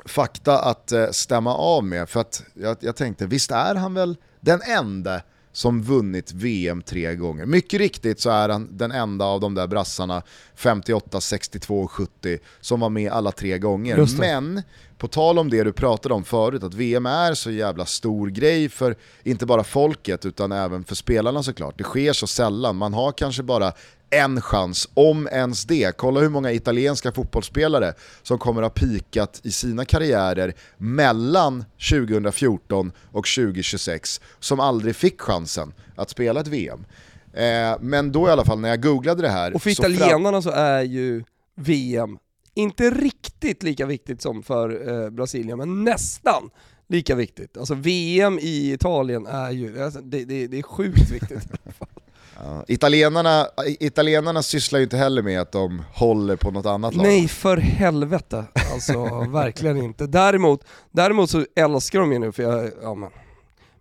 [0.07, 2.09] fakta att eh, stämma av med.
[2.09, 5.21] För att jag, jag tänkte, visst är han väl den enda
[5.57, 7.47] som vunnit VM tre gånger.
[7.47, 10.23] Mycket riktigt så är han den enda av de där brassarna,
[10.55, 14.19] 58, 62 70, som var med alla tre gånger.
[14.19, 14.63] Men,
[14.99, 18.69] på tal om det du pratade om förut, att VM är så jävla stor grej
[18.69, 21.79] för inte bara folket utan även för spelarna såklart.
[21.79, 23.73] Det sker så sällan, man har kanske bara
[24.11, 25.97] en chans, om ens det.
[25.97, 33.27] Kolla hur många italienska fotbollsspelare som kommer ha pikat i sina karriärer mellan 2014 och
[33.27, 36.85] 2026 som aldrig fick chansen att spela ett VM.
[37.33, 39.55] Eh, men då i alla fall när jag googlade det här...
[39.55, 42.19] Och för så italienarna så är ju VM
[42.55, 46.51] inte riktigt lika viktigt som för eh, Brasilien, men nästan
[46.89, 47.57] lika viktigt.
[47.57, 51.49] Alltså VM i Italien är ju, alltså, det, det, det är sjukt viktigt.
[52.45, 57.07] Ja, italienarna, italienarna sysslar ju inte heller med att de håller på något annat lag.
[57.07, 60.07] Nej för helvete, alltså verkligen inte.
[60.07, 63.11] Däremot, däremot så älskar de ju nu, för jag, ja, man,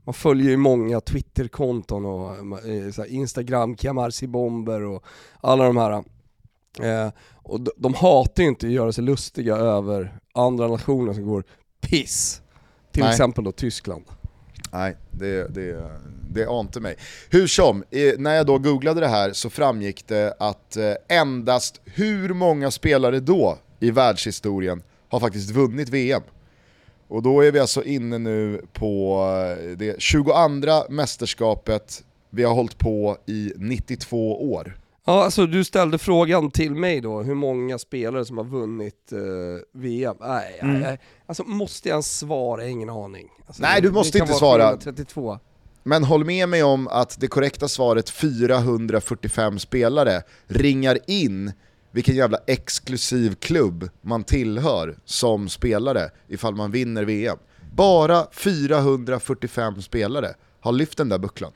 [0.04, 5.04] man följer ju många Twitterkonton och eh, här Instagram, Chiamarsi Bomber och
[5.42, 5.92] alla de här.
[6.82, 11.26] Eh, och de, de hatar ju inte att göra sig lustiga över andra nationer som
[11.26, 11.44] går
[11.82, 12.42] piss.
[12.92, 13.12] Till Nej.
[13.12, 14.04] exempel då Tyskland.
[14.78, 15.92] Nej, det, det,
[16.30, 16.96] det ante mig.
[17.30, 17.84] Hur som,
[18.18, 23.20] när jag då googlade det här så framgick det att eh, endast hur många spelare
[23.20, 26.22] då i världshistorien har faktiskt vunnit VM?
[27.08, 29.20] Och då är vi alltså inne nu på
[29.60, 30.34] eh, det 22
[30.90, 34.78] mästerskapet vi har hållit på i 92 år.
[35.08, 39.20] Ja, alltså du ställde frågan till mig då, hur många spelare som har vunnit eh,
[39.74, 40.16] VM?
[40.20, 42.68] Nej, nej, nej, alltså måste jag svara?
[42.68, 43.30] Ingen aning.
[43.48, 44.72] Alltså, Nej, du måste inte vara svara.
[44.72, 45.40] 732.
[45.84, 51.52] Men håll med mig om att det korrekta svaret 445 spelare ringar in
[51.92, 57.38] vilken jävla exklusiv klubb man tillhör som spelare ifall man vinner VM.
[57.74, 61.52] Bara 445 spelare har lyft den där bucklan.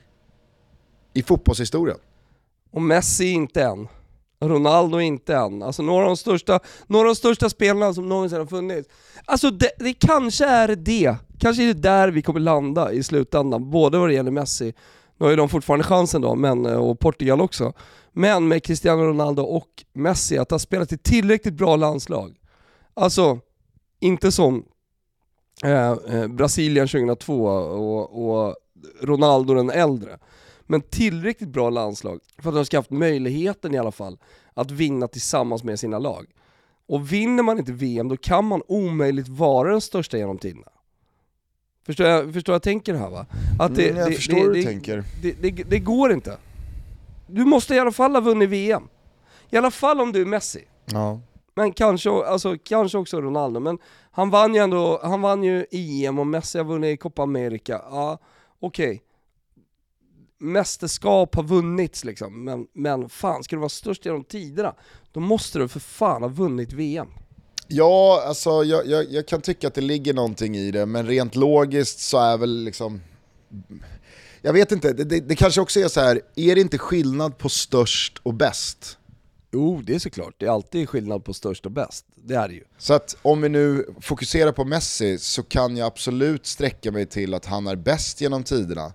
[1.14, 1.98] I fotbollshistorien.
[2.70, 3.88] Och Messi inte än.
[4.40, 5.62] Ronaldo inte än.
[5.62, 8.88] Alltså några av de största, några av de största spelarna som någonsin har funnits.
[9.24, 11.16] Alltså det, det kanske är det.
[11.38, 14.74] Kanske är det där vi kommer landa i slutändan, både vad det gäller Messi,
[15.20, 17.72] nu har ju de fortfarande chansen då, men, eh, och Portugal också.
[18.12, 22.36] Men med Cristiano Ronaldo och Messi, att ha spelat i tillräckligt bra landslag.
[22.94, 23.38] Alltså,
[24.00, 24.64] inte som
[25.64, 28.56] eh, eh, Brasilien 2002 och, och
[29.00, 30.18] Ronaldo den äldre.
[30.70, 34.18] Men tillräckligt bra landslag för att de ska haft möjligheten i alla fall
[34.54, 36.26] att vinna tillsammans med sina lag.
[36.86, 40.68] Och vinner man inte VM då kan man omöjligt vara den största genom tiderna.
[41.86, 43.26] Förstår jag, förstår jag tänker här va?
[43.58, 45.04] Att Mm, jag förstår hur du tänker.
[45.22, 46.36] Det, det, det går inte.
[47.26, 48.88] Du måste i alla fall ha vunnit VM.
[49.50, 50.64] I alla fall om du är Messi.
[50.84, 51.20] Ja.
[51.54, 53.78] Men kanske, alltså, kanske också Ronaldo, men
[54.10, 58.18] han vann ju ändå, han vann ju EM och Messi har vunnit Copa America, ja
[58.60, 59.02] okej.
[60.40, 64.74] Mästerskap har vunnits liksom, men, men fan ska du vara störst genom tiderna,
[65.12, 67.08] då måste du för fan ha vunnit VM.
[67.68, 71.36] Ja, alltså jag, jag, jag kan tycka att det ligger någonting i det, men rent
[71.36, 73.00] logiskt så är väl liksom...
[74.42, 76.20] Jag vet inte, det, det, det kanske också är så här.
[76.36, 78.98] är det inte skillnad på störst och bäst?
[79.52, 82.54] Jo, det är såklart, det är alltid skillnad på störst och bäst, det är det
[82.54, 82.64] ju.
[82.78, 87.34] Så att om vi nu fokuserar på Messi så kan jag absolut sträcka mig till
[87.34, 88.92] att han är bäst genom tiderna.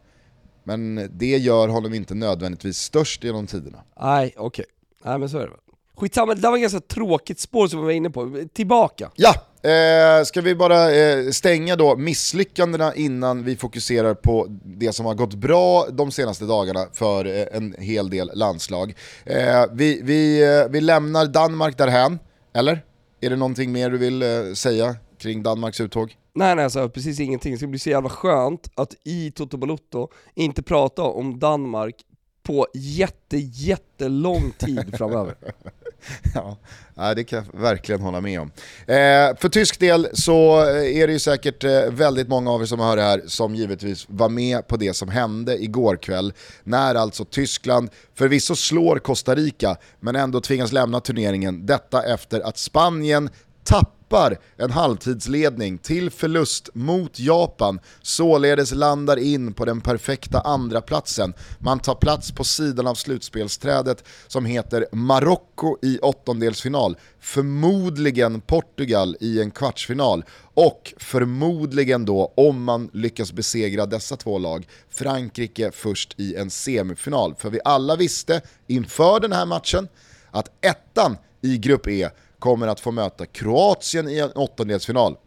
[0.66, 3.84] Men det gör honom inte nödvändigtvis störst genom tiderna.
[4.00, 4.66] Nej, okej.
[5.04, 5.60] Nej men så är det väl.
[5.98, 8.46] Skitsamma, det där var ett ganska tråkigt spår som vi var inne på.
[8.54, 9.12] Tillbaka.
[9.16, 9.34] Ja,
[9.70, 15.14] eh, ska vi bara eh, stänga då misslyckandena innan vi fokuserar på det som har
[15.14, 18.96] gått bra de senaste dagarna för eh, en hel del landslag.
[19.26, 22.20] Eh, vi, vi, eh, vi lämnar Danmark därhän,
[22.54, 22.84] eller?
[23.22, 26.16] Är det någonting mer du vill eh, säga kring Danmarks uttåg?
[26.36, 27.52] Nej nej, alltså, precis ingenting.
[27.52, 31.96] Det ska bli så jävla skönt att i Toto Balotto inte prata om Danmark
[32.44, 35.36] på jätte, jättelång tid framöver.
[36.96, 38.52] Ja, det kan jag verkligen hålla med om.
[38.88, 42.80] Eh, för tysk del så är det ju säkert eh, väldigt många av er som
[42.80, 46.34] hör det här som givetvis var med på det som hände igår kväll.
[46.64, 51.66] När alltså Tyskland förvisso slår Costa Rica men ändå tvingas lämna turneringen.
[51.66, 53.30] Detta efter att Spanien
[53.66, 61.34] tappar en halvtidsledning till förlust mot Japan, således landar in på den perfekta andra platsen.
[61.60, 69.42] Man tar plats på sidan av slutspelsträdet som heter Marocko i åttondelsfinal, förmodligen Portugal i
[69.42, 70.24] en kvartsfinal
[70.54, 77.36] och förmodligen då, om man lyckas besegra dessa två lag, Frankrike först i en semifinal.
[77.36, 79.88] För vi alla visste inför den här matchen
[80.32, 85.18] att ettan i grupp E kommer att få möta Kroatien i en åttondelsfinal.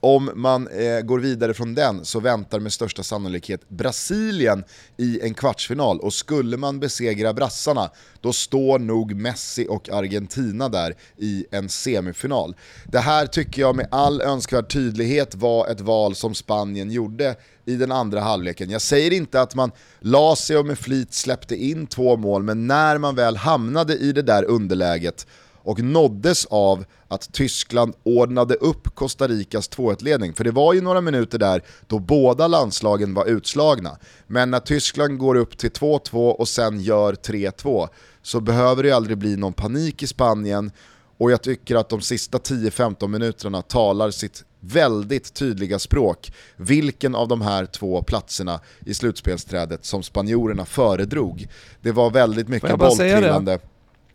[0.00, 4.64] Om man eh, går vidare från den så väntar med största sannolikhet Brasilien
[4.96, 10.94] i en kvartsfinal och skulle man besegra brassarna då står nog Messi och Argentina där
[11.16, 12.56] i en semifinal.
[12.86, 17.76] Det här tycker jag med all önskvärd tydlighet var ett val som Spanien gjorde i
[17.76, 18.70] den andra halvleken.
[18.70, 22.66] Jag säger inte att man la sig och med flit släppte in två mål, men
[22.66, 25.26] när man väl hamnade i det där underläget
[25.64, 30.34] och nåddes av att Tyskland ordnade upp Costa Ricas 2-1-ledning.
[30.34, 33.98] För det var ju några minuter där då båda landslagen var utslagna.
[34.26, 37.88] Men när Tyskland går upp till 2-2 och sen gör 3-2
[38.22, 40.70] så behöver det aldrig bli någon panik i Spanien
[41.18, 47.28] och jag tycker att de sista 10-15 minuterna talar sitt väldigt tydliga språk vilken av
[47.28, 51.48] de här två platserna i slutspelsträdet som spanjorerna föredrog.
[51.80, 53.58] Det var väldigt mycket bolltrillande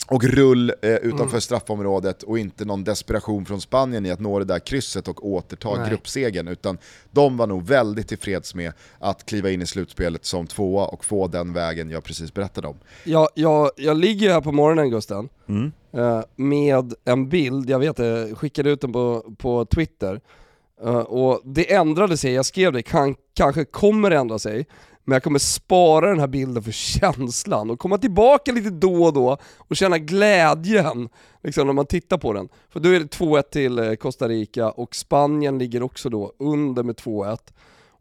[0.09, 1.41] och rull eh, utanför mm.
[1.41, 5.75] straffområdet och inte någon desperation från Spanien i att nå det där krysset och återta
[5.75, 5.89] Nej.
[5.89, 6.77] gruppsegen utan
[7.11, 11.27] de var nog väldigt tillfreds med att kliva in i slutspelet som tvåa och få
[11.27, 12.75] den vägen jag precis berättade om.
[13.03, 15.71] Ja, jag, jag ligger här på morgonen Gusten, mm.
[15.93, 20.21] eh, med en bild, jag vet jag skickade ut den på, på Twitter,
[20.83, 24.65] eh, och det ändrade sig, jag skrev det, kan, kanske kommer ändra sig,
[25.09, 29.13] men jag kommer spara den här bilden för känslan och komma tillbaka lite då och
[29.13, 31.09] då och känna glädjen
[31.43, 32.49] liksom, när man tittar på den.
[32.69, 36.83] För då är det 2-1 till eh, Costa Rica och Spanien ligger också då under
[36.83, 37.37] med 2-1.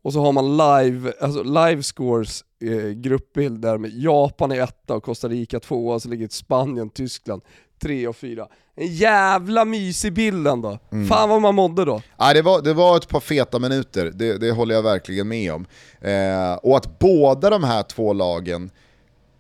[0.02, 4.94] Och så har man live, alltså live scores eh, gruppbild där med Japan är etta
[4.94, 7.42] och Costa Rica tvåa, så ligger Spanien, Tyskland
[7.78, 8.46] tre och fyra.
[8.76, 10.78] En jävla mysig bild ändå.
[10.92, 11.08] Mm.
[11.08, 12.02] Fan vad man mådde då.
[12.18, 15.52] Ja, det, var, det var ett par feta minuter, det, det håller jag verkligen med
[15.52, 15.66] om.
[16.00, 18.70] Eh, och att båda de här två lagen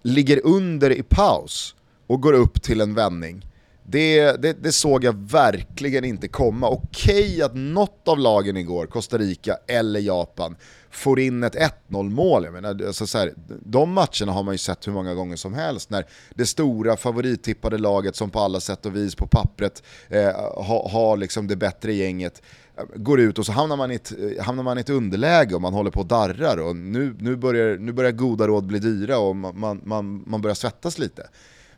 [0.02, 1.74] ligger under i paus
[2.06, 3.46] och går upp till en vändning.
[3.90, 6.68] Det, det, det, såg jag verkligen inte komma.
[6.68, 10.56] Okej att något av lagen igår, Costa Rica eller Japan,
[10.90, 11.54] får in ett
[11.88, 12.44] 1-0 mål.
[12.44, 13.32] Jag menar, alltså så här,
[13.64, 17.78] de matcherna har man ju sett hur många gånger som helst när det stora favorittippade
[17.78, 20.32] laget som på alla sätt och vis på pappret eh,
[20.64, 22.42] har, ha liksom det bättre gänget
[22.78, 25.54] eh, går ut och så hamnar man, i ett, eh, hamnar man i ett underläge
[25.54, 28.78] och man håller på och darrar och nu, nu, börjar, nu börjar goda råd bli
[28.78, 31.28] dyra och man, man, man börjar svettas lite.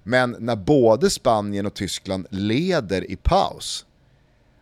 [0.02, 3.86] Men när både Spanien och Tyskland leder i paus,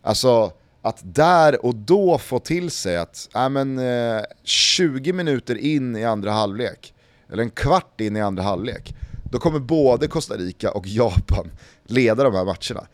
[0.01, 5.95] alltså att där och då få till sig att äh, men, eh, 20 minuter in
[5.95, 6.93] i andra halvlek,
[7.31, 8.95] eller en kvart in i andra halvlek,
[9.31, 11.51] då kommer både Costa Rica och Japan
[11.83, 12.87] leda de här matcherna.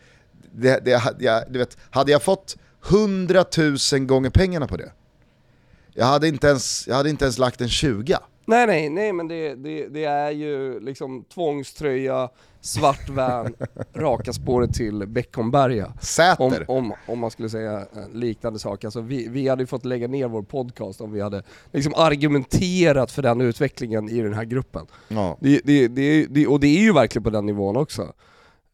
[0.52, 2.56] Det, det, jag, du vet, hade jag fått
[2.88, 3.44] 100
[3.92, 4.92] 000 gånger pengarna på det,
[5.94, 8.18] jag hade inte ens, jag hade inte ens lagt en 20.
[8.48, 12.28] Nej nej, nej men det, det, det är ju liksom tvångströja,
[12.60, 13.54] svart van,
[13.94, 15.92] raka spåret till Beckomberga.
[16.00, 16.70] Säter!
[16.70, 18.84] Om, om, om, man skulle säga eh, liknande sak.
[18.84, 23.10] Alltså vi, vi hade ju fått lägga ner vår podcast om vi hade liksom argumenterat
[23.12, 24.86] för den utvecklingen i den här gruppen.
[25.08, 25.38] Ja.
[25.40, 25.88] Det, det,
[26.26, 28.12] det, och det är ju verkligen på den nivån också.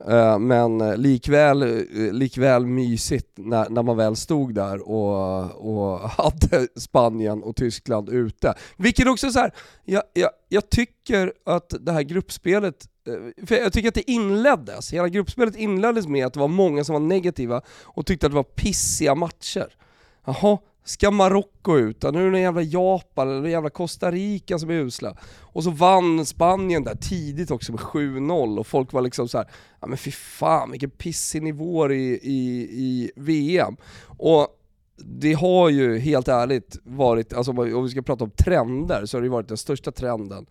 [0.09, 6.00] Eh, men eh, likväl, eh, likväl mysigt när, när man väl stod där och, och
[6.11, 8.55] hade Spanien och Tyskland ute.
[8.76, 9.53] Vilket också är så här,
[9.84, 12.88] jag, jag, jag tycker att det här gruppspelet
[13.46, 16.92] för jag tycker att det inleddes, hela gruppspelet inleddes med att det var många som
[16.92, 19.74] var negativa och tyckte att det var pissiga matcher.
[20.24, 22.03] Jaha, Ska Marocko ut?
[22.03, 25.16] Nu är det någon jävla Japan eller en jävla Costa Rica som är usla.
[25.41, 29.47] Och så vann Spanien där tidigt också med 7-0 och folk var liksom så här,
[29.80, 33.76] ja men fy fan vilken pissig nivå i, i, i VM.
[34.07, 34.49] Och
[34.97, 39.22] det har ju helt ärligt varit, alltså om vi ska prata om trender, så har
[39.22, 40.47] det varit den största trenden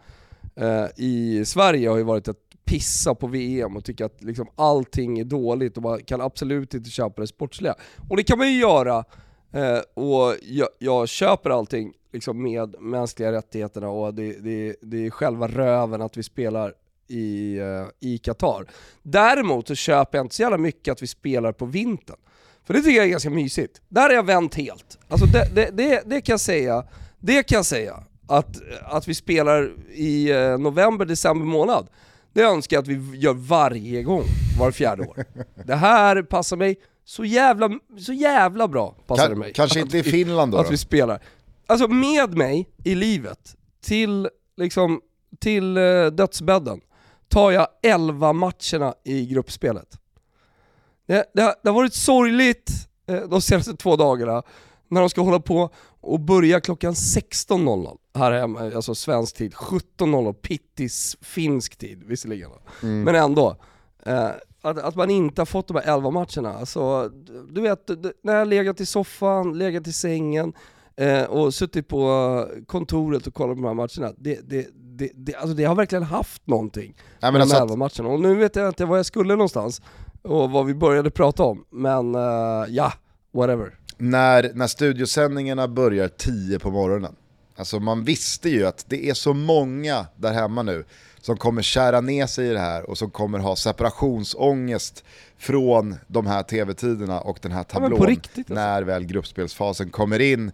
[0.55, 5.19] eh, i Sverige har ju varit att pissa på VM och tycka att liksom allting
[5.19, 7.75] är dåligt och man kan absolut inte köpa det sportsliga.
[8.09, 9.03] Och det kan man ju göra
[9.51, 15.09] Eh, och jag, jag köper allting liksom med mänskliga rättigheterna och det, det, det är
[15.09, 16.73] själva röven att vi spelar
[17.07, 18.65] i, eh, i Qatar.
[19.03, 22.17] Däremot så köper jag inte så jävla mycket att vi spelar på vintern.
[22.63, 23.81] För det tycker jag är ganska mysigt.
[23.89, 24.99] Där har jag vänt helt.
[25.07, 26.85] Alltså det, det, det, det kan jag säga,
[27.19, 28.03] det kan jag säga.
[28.27, 31.87] Att, att vi spelar i eh, november, december månad.
[32.33, 34.23] Det önskar jag att vi gör varje gång,
[34.59, 35.25] var fjärde år.
[35.65, 36.75] Det här passar mig
[37.05, 38.95] så jävla, så jävla bra.
[39.07, 39.53] Passar det mig.
[39.53, 40.57] kanske inte i Finland då?
[40.57, 41.23] Att vi spelar.
[41.67, 45.01] Alltså med mig i livet, till, liksom,
[45.39, 46.81] till eh, dödsbädden,
[47.27, 49.97] tar jag 11 matcherna i gruppspelet.
[51.07, 52.71] Det, det, har, det har varit sorgligt
[53.07, 54.43] eh, de senaste två dagarna
[54.87, 55.69] när de ska hålla på
[56.01, 62.51] och börja klockan 16.00 här hemma, alltså svensk tid, 17.00 pittis finsk tid visserligen.
[62.83, 63.03] Mm.
[63.03, 63.55] Men ändå.
[64.05, 64.29] Eh,
[64.61, 66.53] att, att man inte har fått de här 11 matcherna.
[66.53, 67.09] Alltså,
[67.49, 67.89] du- vet,
[68.23, 70.53] när jag legat i soffan, legat i sängen
[70.95, 74.13] eh, och suttit på kontoret och kollat på de här matcherna.
[74.17, 77.63] Det, det, det, det, alltså det har verkligen haft någonting, Nej, men de alltså här
[77.63, 78.13] att, 11 matcherna.
[78.13, 79.81] Och nu vet jag inte var jag skulle någonstans
[80.21, 81.65] och vad vi började prata om.
[81.69, 82.93] Men eh, ja,
[83.33, 83.75] whatever.
[83.97, 87.15] när, när studiosändningarna börjar 10 på morgonen,
[87.55, 90.85] alltså man visste ju att det är så många där hemma nu
[91.21, 95.03] som kommer kära ner sig i det här och som kommer ha separationsångest
[95.37, 98.53] från de här tv-tiderna och den här Ja, tablån riktigt, alltså.
[98.53, 100.51] när väl gruppspelsfasen kommer in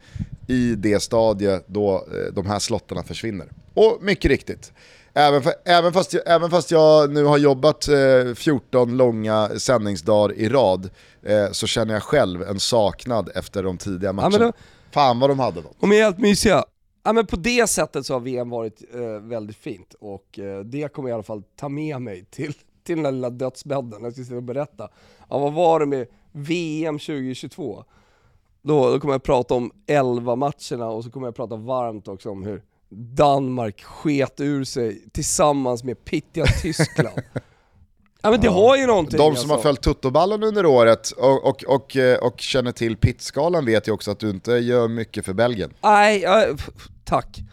[0.48, 3.48] i det stadie då eh, de här slottarna försvinner.
[3.74, 4.74] Och mycket riktigt,
[5.14, 10.36] även, för, även, fast jag, även fast jag nu har jobbat eh, 14 långa sändningsdagar
[10.36, 10.90] i rad
[11.24, 14.38] eh, så känner jag själv en saknad efter de tidiga matcherna.
[14.38, 14.52] då-
[14.92, 15.78] Fan vad de hade något.
[15.80, 16.64] De är helt mysiga.
[17.08, 20.94] Ja men på det sättet så har VM varit eh, väldigt fint och eh, det
[20.94, 22.54] kommer jag i alla fall ta med mig till,
[22.84, 24.04] till den här lilla dödsbädden.
[24.04, 24.90] Jag ska sitta och berätta.
[25.30, 27.84] Ja, vad var det med VM 2022?
[28.62, 32.30] Då, då kommer jag prata om 11 matcherna och så kommer jag prata varmt också
[32.30, 37.20] om hur Danmark sket ur sig tillsammans med pittiga Tyskland.
[38.22, 39.68] ja men det har ju någonting De som har alltså.
[39.68, 44.12] följt tuttoballen under året och, och, och, eh, och känner till pitskalan vet ju också
[44.12, 45.74] att du inte gör mycket för Belgien.
[45.82, 46.26] Nej,
[47.08, 47.44] tack.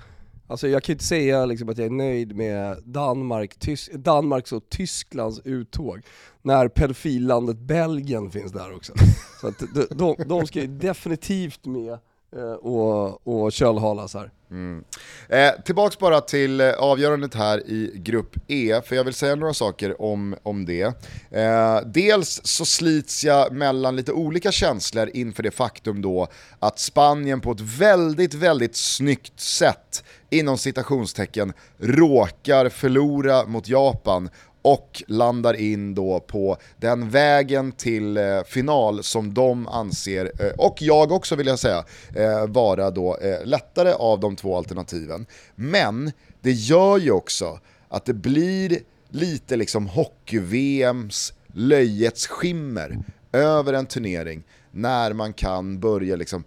[0.46, 4.68] Alltså jag kan inte säga liksom att jag är nöjd med Danmark, Tys Danmarks och
[4.68, 6.00] Tysklands uttåg
[6.42, 8.92] när pedofillandet Belgien finns där också.
[9.40, 11.98] Så att de, de, de ska ju definitivt med
[12.36, 14.30] Eh, och, och kölhalas här.
[14.50, 14.84] Mm.
[15.28, 19.54] Eh, tillbaks bara till eh, avgörandet här i grupp E, för jag vill säga några
[19.54, 20.82] saker om, om det.
[21.30, 26.28] Eh, dels så slits jag mellan lite olika känslor inför det faktum då
[26.58, 34.30] att Spanien på ett väldigt, väldigt snyggt sätt, inom citationstecken, råkar förlora mot Japan
[34.64, 40.82] och landar in då på den vägen till eh, final som de anser, eh, och
[40.82, 41.84] jag också vill jag säga,
[42.14, 45.26] eh, vara då eh, lättare av de två alternativen.
[45.54, 47.58] Men det gör ju också
[47.88, 52.98] att det blir lite liksom hockey-VMs löjets skimmer
[53.32, 56.44] över en turnering när man kan börja liksom,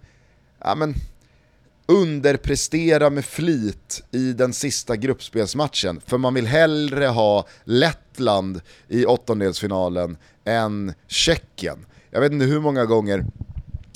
[0.60, 0.96] ja men
[1.88, 6.02] underprestera med flit i den sista gruppspelsmatchen.
[6.06, 11.86] För man vill hellre ha Lettland i åttondelsfinalen än Tjeckien.
[12.12, 13.26] Jag vet inte hur många gånger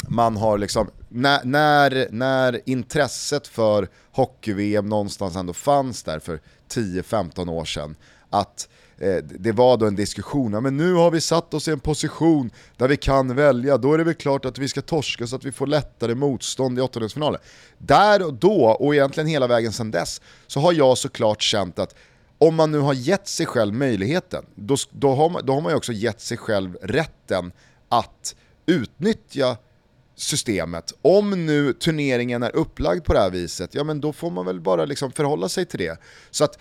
[0.08, 6.40] man har liksom, när, när, när intresset för hockey-VM någonstans ändå fanns där för
[6.70, 7.96] 10-15 år sedan,
[8.30, 11.68] att eh, Eh, det var då en diskussion, ja, men nu har vi satt oss
[11.68, 14.82] i en position där vi kan välja, då är det väl klart att vi ska
[14.82, 17.42] torska så att vi får lättare motstånd i åttondelsfinalen.
[17.78, 21.96] Där och då, och egentligen hela vägen sedan dess, så har jag såklart känt att
[22.38, 25.72] om man nu har gett sig själv möjligheten, då, då, har, man, då har man
[25.72, 27.52] ju också gett sig själv rätten
[27.90, 28.36] att
[28.66, 29.58] utnyttja
[30.16, 30.94] systemet.
[31.02, 34.60] Om nu turneringen är upplagd på det här viset, ja men då får man väl
[34.60, 36.00] bara liksom förhålla sig till det.
[36.32, 36.60] Så att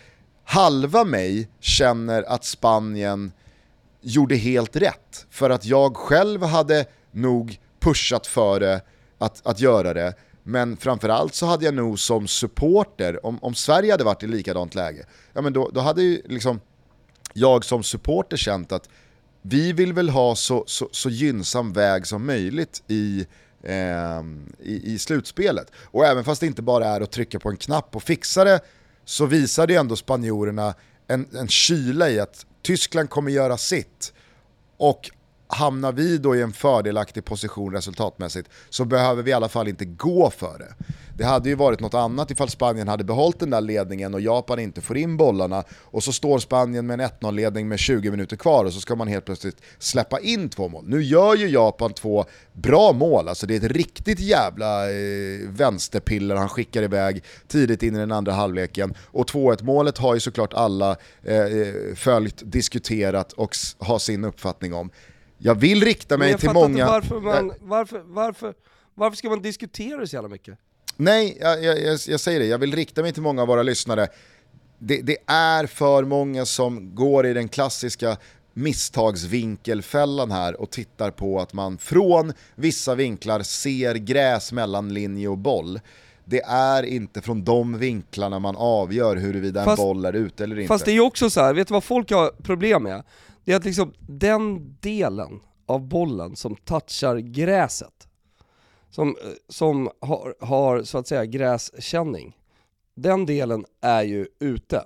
[0.50, 3.32] halva mig känner att Spanien
[4.00, 5.26] gjorde helt rätt.
[5.30, 8.80] För att jag själv hade nog pushat för det,
[9.18, 10.14] att, att göra det.
[10.42, 14.74] Men framförallt så hade jag nog som supporter, om, om Sverige hade varit i likadant
[14.74, 16.60] läge, ja men då, då hade ju liksom
[17.32, 18.88] jag som supporter känt att
[19.42, 23.26] vi vill väl ha så, så, så gynnsam väg som möjligt i,
[23.62, 24.20] eh,
[24.58, 25.72] i, i slutspelet.
[25.82, 28.60] Och även fast det inte bara är att trycka på en knapp och fixa det,
[29.10, 30.74] så visade ju ändå spanjorerna
[31.06, 34.12] en, en kyla i att Tyskland kommer göra sitt.
[34.76, 35.10] Och
[35.50, 39.84] hamnar vi då i en fördelaktig position resultatmässigt så behöver vi i alla fall inte
[39.84, 40.74] gå för det.
[41.20, 44.58] Det hade ju varit något annat ifall Spanien hade behållit den där ledningen och Japan
[44.58, 48.64] inte får in bollarna och så står Spanien med en 1-0-ledning med 20 minuter kvar
[48.64, 50.84] och så ska man helt plötsligt släppa in två mål.
[50.86, 56.36] Nu gör ju Japan två bra mål, alltså det är ett riktigt jävla eh, vänsterpiller
[56.36, 60.54] han skickar iväg tidigt in i den andra halvleken och 2-1 målet har ju såklart
[60.54, 64.90] alla eh, eh följt, diskuterat och har sin uppfattning om.
[65.42, 66.86] Jag vill rikta mig till många...
[66.86, 68.54] Varför, man, varför, varför,
[68.94, 70.58] varför ska man diskutera det så jävla mycket?
[70.96, 74.08] Nej, jag, jag, jag, säger det, jag vill rikta mig till många av våra lyssnare.
[74.78, 78.16] Det, det, är för många som går i den klassiska
[78.52, 85.38] misstagsvinkelfällan här och tittar på att man från vissa vinklar ser gräs mellan linje och
[85.38, 85.80] boll.
[86.24, 90.58] Det är inte från de vinklarna man avgör huruvida fast, en boll är ute eller
[90.58, 90.68] inte.
[90.68, 93.02] Fast det är ju också så här, vet du vad folk har problem med?
[93.50, 98.08] Det är att liksom den delen av bollen som touchar gräset,
[98.90, 99.14] som, eh,
[99.48, 102.36] som har, har så att säga gräskänning,
[102.94, 104.84] den delen är ju ute.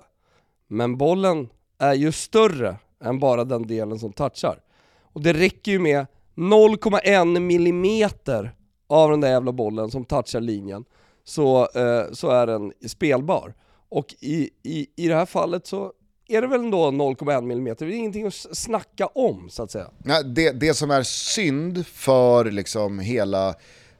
[0.67, 4.59] Men bollen är ju större än bara den delen som touchar.
[5.01, 6.05] Och det räcker ju med
[6.35, 8.55] 0,1 millimeter
[8.87, 10.85] av den där jävla bollen som touchar linjen,
[11.23, 13.53] så, eh, så är den spelbar.
[13.89, 15.93] Och i, i, i det här fallet så
[16.27, 19.89] är det väl ändå 0,1 mm, det är ingenting att snacka om så att säga.
[19.97, 23.49] Nej, det, det som är synd för liksom hela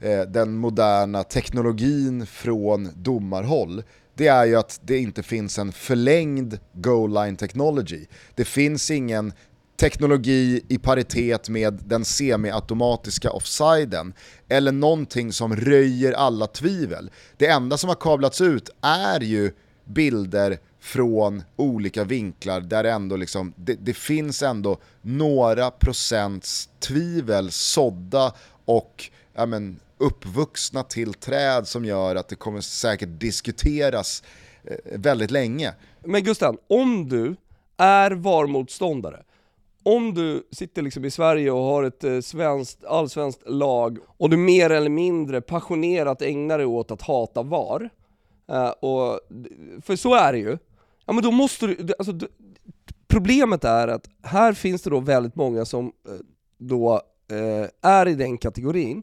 [0.00, 3.82] eh, den moderna teknologin från domarhåll,
[4.14, 8.06] det är ju att det inte finns en förlängd goal line technology.
[8.34, 9.32] Det finns ingen
[9.76, 14.14] teknologi i paritet med den semiautomatiska offsiden
[14.48, 17.10] eller någonting som röjer alla tvivel.
[17.36, 19.52] Det enda som har kablats ut är ju
[19.84, 27.50] bilder från olika vinklar där det ändå liksom, det, det finns ändå några procents tvivel
[27.50, 28.32] sådda
[28.64, 34.22] och ja, men, uppvuxna till träd som gör att det kommer säkert diskuteras
[34.64, 35.74] eh, väldigt länge.
[36.04, 37.36] Men Gusten, om du
[37.76, 39.22] är VAR-motståndare,
[39.82, 44.36] om du sitter liksom i Sverige och har ett eh, svenskt, allsvenskt lag och du
[44.36, 47.90] mer eller mindre passionerat ägnar dig åt att hata VAR,
[48.48, 49.20] eh, och,
[49.82, 50.58] för så är det ju,
[51.06, 52.28] ja men då måste du, alltså, du,
[53.08, 56.12] problemet är att här finns det då väldigt många som eh,
[56.58, 57.00] då
[57.30, 59.02] eh, är i den kategorin,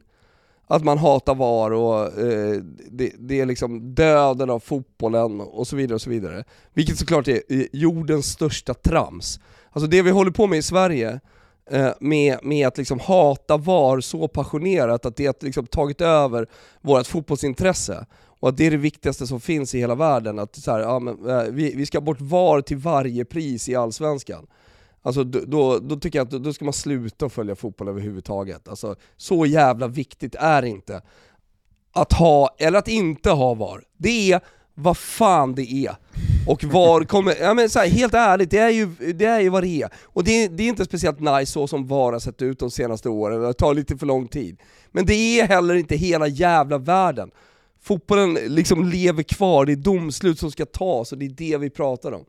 [0.66, 5.76] att man hatar VAR och eh, det, det, är liksom döden av fotbollen och så
[5.76, 6.44] vidare och så vidare.
[6.72, 9.40] Vilket såklart är eh, jordens största trams.
[9.70, 11.20] Alltså det vi håller på med i Sverige,
[11.70, 16.46] eh, med, med att liksom hata VAR så passionerat att det har liksom tagit över
[16.80, 18.06] vårt fotbollsintresse
[18.44, 20.98] och att det är det viktigaste som finns i hela världen, att så här, ja,
[20.98, 24.46] men, eh, vi, vi ska bort VAR till varje pris i Allsvenskan.
[25.02, 28.68] Alltså då, då tycker jag att då ska man sluta följa fotboll överhuvudtaget.
[28.68, 31.02] Alltså, så jävla viktigt är det inte
[31.92, 33.84] att ha, eller att inte ha VAR.
[33.96, 34.40] Det är
[34.74, 35.96] vad fan det är.
[36.46, 39.48] Och VAR kommer, ja men så här, helt ärligt, det är, ju, det är ju
[39.48, 39.88] vad det är.
[40.04, 43.08] Och det, det är inte speciellt nice så som VAR har sett ut de senaste
[43.08, 44.60] åren, det tar lite för lång tid.
[44.92, 47.30] Men det är heller inte hela jävla världen.
[47.84, 51.70] Fotbollen liksom lever kvar, det är domslut som ska tas och det är det vi
[51.70, 52.24] pratar om.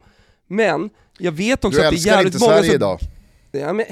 [0.47, 2.75] Men jag vet också du att det är jävligt inte Sverige som...
[2.75, 2.99] idag?
[3.51, 3.85] Ja, men,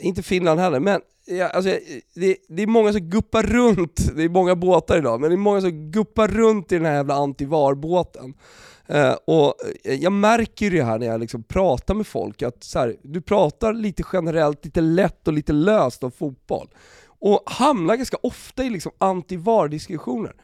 [0.00, 1.70] inte Finland heller, men ja, alltså,
[2.14, 5.38] det, det, är många som guppar runt, det är många båtar idag, men det är
[5.38, 8.34] många som guppar runt i den här jävla antivar-båten.
[8.94, 12.96] Uh, och jag märker det här när jag liksom pratar med folk, att så här,
[13.02, 16.68] du pratar lite generellt, lite lätt och lite löst om fotboll.
[17.20, 20.34] Och hamnar ganska ofta i liksom anti-VAR-diskussioner.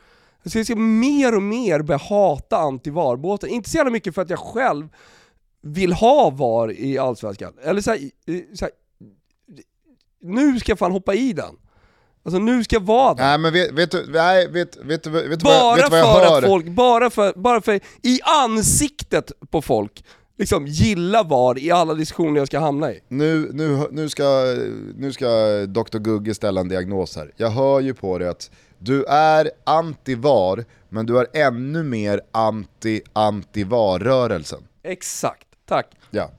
[0.47, 3.49] Så jag ska mer och mer börja hata anti-VAR-båten.
[3.49, 4.89] Inte så jävla mycket för att jag själv
[5.63, 7.53] vill ha VAR i Allsvenskan.
[7.63, 7.99] Eller så här,
[8.55, 8.73] så här,
[10.23, 11.57] nu ska jag fan hoppa i den.
[12.25, 13.25] Alltså nu ska jag vara där.
[13.25, 16.07] Nej men vet, vet du, nej, vet, vet, vet, vet, bara vad, vet vad jag
[16.07, 16.39] för hör?
[16.39, 20.05] Att folk, bara för, bara för, i ansiktet på folk,
[20.39, 23.01] liksom gilla VAR i alla diskussioner jag ska hamna i.
[23.09, 24.25] Nu, nu, nu, ska,
[24.97, 25.27] nu ska
[25.67, 27.33] Dr Gugge ställa en diagnos här.
[27.37, 28.51] Jag hör ju på det att
[28.85, 34.63] du är anti-VAR, men du är ännu mer anti-anti-VAR-rörelsen.
[34.83, 35.87] Exakt, tack.
[36.11, 36.31] Ja.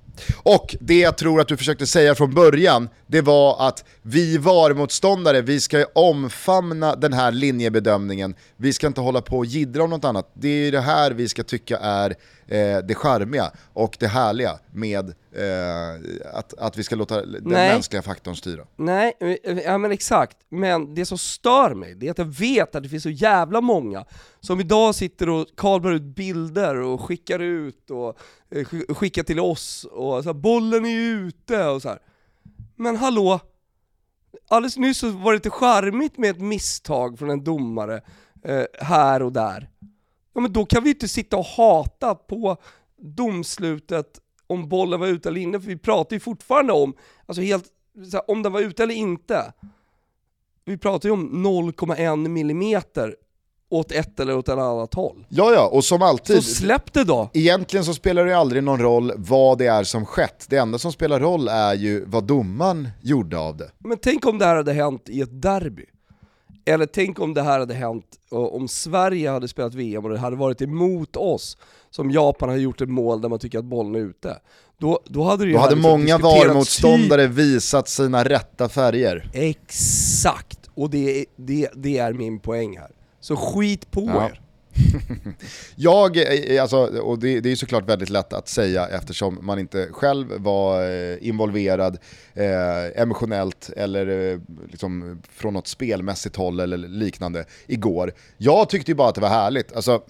[0.43, 5.41] Och det jag tror att du försökte säga från början, det var att vi VAR-motståndare,
[5.41, 10.05] vi ska omfamna den här linjebedömningen, vi ska inte hålla på och jiddra om något
[10.05, 10.32] annat.
[10.34, 12.16] Det är det här vi ska tycka är
[12.47, 17.74] eh, det charmiga och det härliga med eh, att, att vi ska låta den Nej.
[17.74, 18.63] mänskliga faktorn styra.
[18.76, 20.38] Nej, eh, ja men exakt.
[20.49, 23.61] Men det som stör mig, det är att jag vet att det finns så jävla
[23.61, 24.05] många
[24.39, 28.18] som idag sitter och kablar ut bilder och skickar ut och
[28.55, 31.99] Eh, skicka till oss och så här, bollen är ute och så här.
[32.75, 33.39] Men hallå,
[34.49, 38.01] alldeles nyss så var det lite charmigt med ett misstag från en domare
[38.43, 39.69] eh, här och där.
[40.33, 42.57] Ja men då kan vi inte sitta och hata på
[42.97, 46.93] domslutet om bollen var ute eller inne, för vi pratar ju fortfarande om,
[47.25, 47.65] alltså helt,
[48.11, 49.53] så här, om den var ute eller inte.
[50.65, 53.15] Vi pratar ju om 0,1 millimeter
[53.70, 55.26] åt ett eller åt ett annat håll.
[55.30, 57.30] Ja, ja, och som alltid, Så släpp det då!
[57.34, 60.45] egentligen så spelar det aldrig någon roll vad det är som skett.
[60.49, 63.72] Det enda som spelar roll är ju vad domaren gjorde av det.
[63.78, 65.86] Men tänk om det här hade hänt i ett derby.
[66.66, 70.20] Eller tänk om det här hade hänt eh, om Sverige hade spelat VM och det
[70.20, 71.57] hade varit emot oss,
[71.89, 74.38] som Japan hade gjort ett mål där man tycker att bollen är ute.
[74.78, 79.30] Då, då hade det ju Då hade liksom många VAR-motståndare visat sina rätta färger.
[79.34, 80.59] Exakt!
[80.74, 82.91] Och det, det, det är min poäng här.
[83.26, 84.26] Så skit på Ja.
[84.30, 84.41] er.
[85.76, 86.17] Jag,
[86.53, 90.28] eh, alltså, och det, det är såklart väldigt lätt att säga eftersom man inte själv
[90.38, 91.97] var eh, involverad
[92.34, 94.39] eh, emotionellt eller eh,
[94.71, 98.13] liksom från något spelmässigt håll eller liknande igår.
[98.38, 99.76] Jag tyckte ju bara att det var härligt.
[99.76, 100.01] Alltså,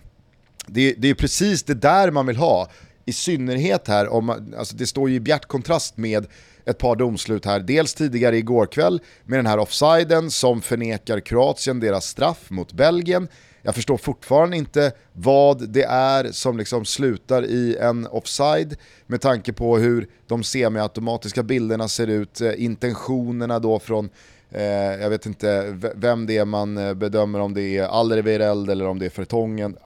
[0.68, 2.70] det, det är precis det där man vill ha.
[3.05, 6.26] I synnerhet här, om man, alltså det står ju i bjärt kontrast med
[6.66, 7.59] ett par domslut här.
[7.59, 13.28] Dels tidigare igår kväll med den här offsiden som förnekar Kroatien deras straff mot Belgien.
[13.61, 19.53] Jag förstår fortfarande inte vad det är som liksom slutar i en offside med tanke
[19.53, 24.09] på hur de semiautomatiska bilderna ser ut, eh, intentionerna då från
[24.55, 28.88] Eh, jag vet inte vem det är man eh, bedömer, om det är Alderweireld eller
[28.88, 29.78] om det är Fertongen.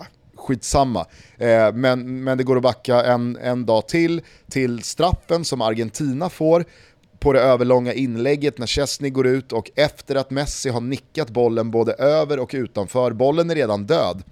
[0.50, 1.06] Skitsamma.
[1.38, 6.30] Eh, men, men det går att backa en, en dag till, till straffen som Argentina
[6.30, 6.66] får
[7.20, 11.72] på det överlånga inlägget när Chesney går ut och efter att Messi har nickat bollen
[11.72, 14.24] både över och utanför, bollen är redan död.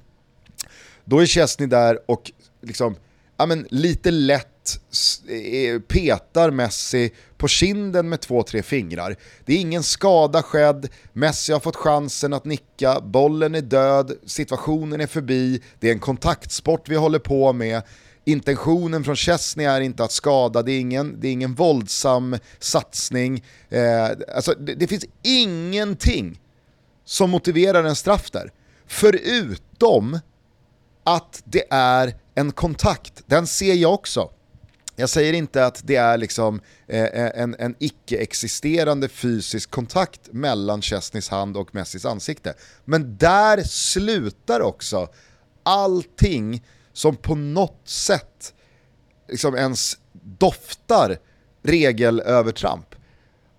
[1.06, 2.96] Då är Chesney där och liksom,
[3.38, 4.57] ja men lite lätt
[5.30, 9.16] Eh, petar Messi på kinden med två, tre fingrar.
[9.46, 15.02] Det är ingen skada skedd, Messi har fått chansen att nicka, bollen är död, situationen
[15.02, 17.82] är förbi, det är en kontaktsport vi håller på med.
[18.26, 23.44] Intentionen från Chesney är inte att skada, det är ingen, det är ingen våldsam satsning.
[23.70, 24.06] Eh,
[24.36, 26.40] alltså, det, det finns ingenting
[27.06, 28.52] som motiverar en straff där.
[28.88, 30.20] Förutom
[31.04, 34.30] att det är en kontakt, den ser jag också.
[35.00, 40.82] Jag säger inte att det är liksom eh, eh en, en icke-existerande fysisk kontakt mellan
[40.82, 42.54] Chesneys hand och Messis ansikte.
[42.86, 45.10] Men där slutar också
[45.64, 48.54] allting som på något sätt
[49.28, 51.18] liksom ens doftar
[51.64, 52.96] regelövertramp.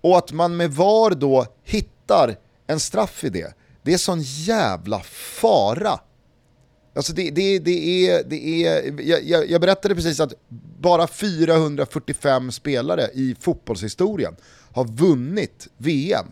[0.01, 2.37] Och att man med VAR då hittar
[2.67, 5.01] en straff i det, det är sån jävla
[5.41, 6.01] fara.
[6.95, 10.35] Alltså det, det, det är, det är jag, jag, jag berättade precis att
[10.81, 14.37] bara 445 spelare i fotbollshistorien
[14.73, 16.27] har vunnit VM.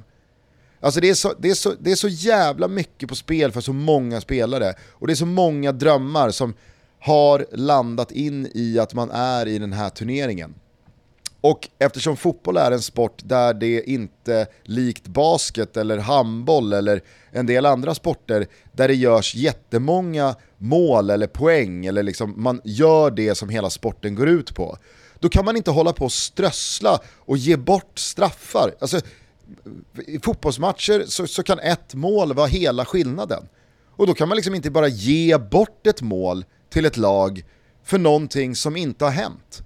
[0.80, 3.60] Alltså det är, så, det, är så, det är så jävla mycket på spel för
[3.60, 6.54] så många spelare och det är så många drömmar som
[7.00, 10.54] har landat in i att man är i den här turneringen.
[11.40, 17.02] Och eftersom fotboll är en sport där det inte, likt basket eller handboll eller
[17.36, 23.10] en del andra sporter, där det görs jättemånga mål eller poäng, eller liksom man gör
[23.10, 24.78] det som hela sporten går ut på,
[25.20, 28.74] då kan man inte hålla på och strössla och ge bort straffar.
[28.80, 29.00] Alltså,
[30.06, 33.48] I fotbollsmatcher så, så kan ett mål vara hela skillnaden.
[33.90, 37.44] Och då kan man liksom inte bara ge bort ett mål till ett lag
[37.84, 39.62] för någonting som inte har hänt.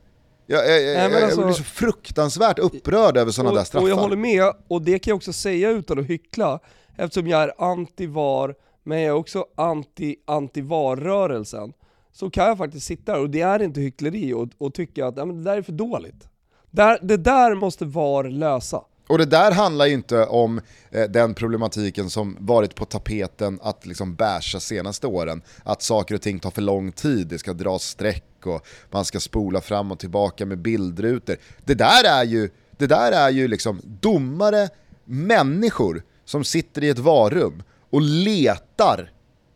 [0.47, 3.85] Jag, jag, jag, Nej, men jag alltså- blir så fruktansvärt upprörd över sådana där straffar.
[3.85, 6.61] och jag håller med, och det kan jag också säga utan att hyckla,
[6.97, 11.73] eftersom jag är anti-VAR, men jag är också anti-anti-VAR-rörelsen,
[12.13, 15.17] så kan jag faktiskt sitta här, och det är inte hyckleri, och, och tycka att
[15.17, 16.29] ja, men det där är för dåligt.
[16.71, 18.85] Där, det där måste VAR lösa.
[19.11, 20.61] Och det där handlar ju inte om
[20.91, 25.43] eh, den problematiken som varit på tapeten att liksom basha senaste åren.
[25.65, 29.21] Att saker och ting tar för lång tid, det ska dras streck och man ska
[29.21, 31.37] spola fram och tillbaka med bildrutor.
[31.65, 34.69] Det där är ju, det där är ju liksom domare,
[35.05, 39.13] människor som sitter i ett varum och letar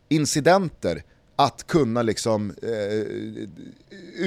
[0.08, 1.02] incidenter
[1.36, 3.48] att kunna liksom eh,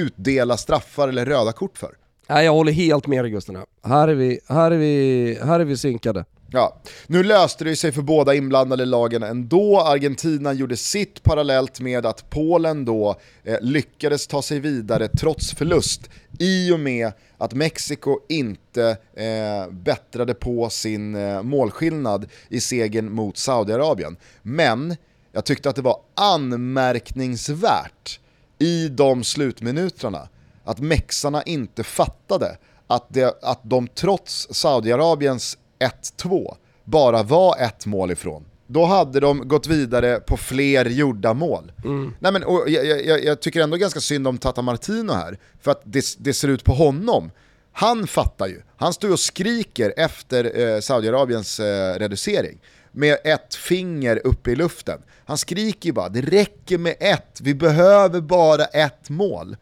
[0.00, 1.94] utdela straffar eller röda kort för.
[2.28, 3.58] Nej jag håller helt med dig Gusten.
[3.82, 6.24] Här är vi, här är vi, här är vi synkade.
[6.50, 9.80] Ja, nu löste det sig för båda inblandade lagen ändå.
[9.80, 16.10] Argentina gjorde sitt parallellt med att Polen då eh, lyckades ta sig vidare trots förlust
[16.38, 23.36] i och med att Mexiko inte eh, bättrade på sin eh, målskillnad i segern mot
[23.36, 24.16] Saudiarabien.
[24.42, 24.96] Men
[25.32, 28.20] jag tyckte att det var anmärkningsvärt
[28.58, 30.28] i de slutminuterna
[30.64, 36.54] att mexarna inte fattade att, det, att de trots Saudiarabiens 1-2
[36.84, 41.72] bara var ett mål ifrån, då hade de gått vidare på fler gjorda mål.
[42.18, 45.82] Nej, men, jag, jag, jag tycker ändå ganska synd om Tata Martino här, för att
[45.84, 47.30] det, det ser ut på honom.
[47.72, 52.58] Han fattar ju, han står och skriker efter eh, Saudiarabiens eh, reducering
[52.92, 55.02] med ett finger uppe i luften.
[55.24, 59.56] Han skriker ju bara, det räcker med ett, vi behöver bara ett mål.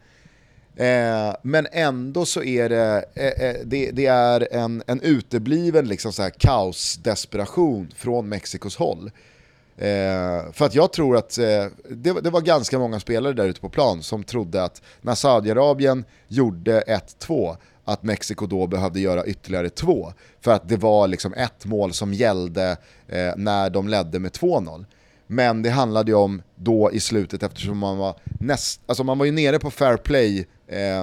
[0.77, 6.13] Eh, men ändå så är det, eh, eh, det, det, är en, en utebliven liksom
[6.13, 9.11] så här kaosdesperation från Mexikos håll.
[9.77, 13.61] Eh, för att jag tror att eh, det, det, var ganska många spelare där ute
[13.61, 19.69] på plan som trodde att när Saudiarabien gjorde 1-2 att Mexiko då behövde göra ytterligare
[19.69, 20.13] två.
[20.41, 24.85] För att det var liksom ett mål som gällde eh, när de ledde med 2-0.
[25.27, 29.25] Men det handlade ju om då i slutet eftersom man var näst, alltså man var
[29.25, 31.01] ju nere på fair play, Eh,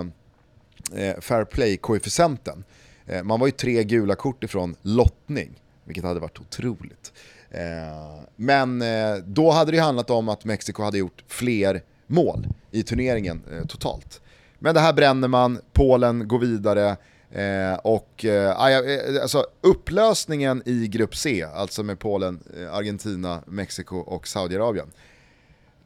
[1.00, 2.64] eh, fair play-koefficienten.
[3.06, 5.50] Eh, man var ju tre gula kort ifrån lottning,
[5.84, 7.12] vilket hade varit otroligt.
[7.50, 12.82] Eh, men eh, då hade det handlat om att Mexiko hade gjort fler mål i
[12.82, 14.20] turneringen eh, totalt.
[14.58, 16.96] Men det här bränner man, Polen går vidare,
[17.34, 23.96] Eh, och eh, eh alltså, upplösningen i grupp C, alltså med Polen, eh, Argentina, Mexiko
[23.96, 24.86] och Saudiarabien.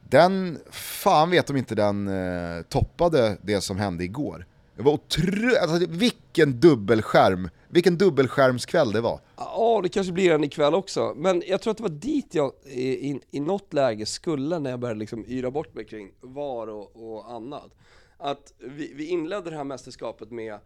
[0.09, 4.45] Den, fan vet om inte den eh, toppade det som hände igår.
[4.75, 9.19] Det var otroligt, alltså, vilken dubbelskärm, vilken dubbelskärmskväll det var.
[9.37, 11.13] Ja, det kanske blir en ikväll också.
[11.15, 14.69] Men jag tror att det var dit jag i, i, i något läge skulle när
[14.69, 17.69] jag började liksom yra bort mig kring VAR och, och annat.
[18.17, 20.59] Att vi, vi inledde det här mästerskapet med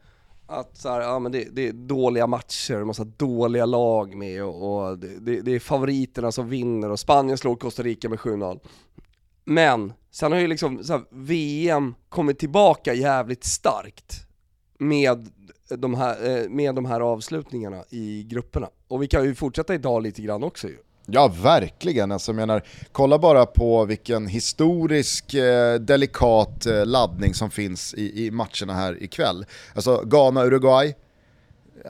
[0.47, 4.89] att så här, ja, men det, det, är dåliga matcher, massa dåliga lag med och,
[4.89, 8.59] och det, det, är favoriterna som vinner och Spanien slår Costa Rica med 7-0.
[9.45, 14.27] Men sen har ju liksom här, VM kommit tillbaka jävligt starkt
[14.79, 15.29] med
[15.69, 18.69] de, här, eh, med de här avslutningarna i grupperna.
[18.87, 20.77] Och vi kan ju fortsätta idag lite grann också ju.
[21.05, 22.11] Ja, verkligen.
[22.11, 28.25] Alltså, jag menar, kolla bara på vilken historisk, eh, delikat eh, laddning som finns i,
[28.25, 29.45] i matcherna här ikväll.
[29.75, 30.93] Alltså Ghana-Uruguay,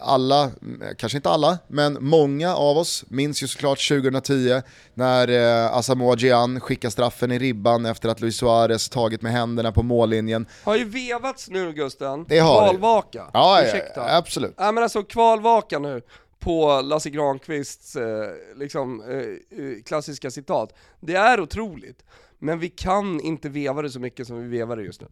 [0.01, 0.51] alla,
[0.97, 4.61] kanske inte alla, men många av oss minns ju såklart 2010
[4.93, 9.71] när eh, Asamoah Gyan skickar straffen i ribban efter att Luis Suarez tagit med händerna
[9.71, 10.45] på mållinjen.
[10.63, 13.23] Har ju vevats nu Gusten, det har kvalvaka.
[13.33, 13.63] Ja,
[13.95, 14.53] ja, absolut.
[14.57, 16.01] Ja men alltså kvalvaka nu
[16.39, 19.17] på Lasse Granqvists eh, liksom, eh,
[19.59, 20.73] eh, klassiska citat.
[20.99, 22.05] Det är otroligt,
[22.39, 25.07] men vi kan inte veva det så mycket som vi vevar det just nu.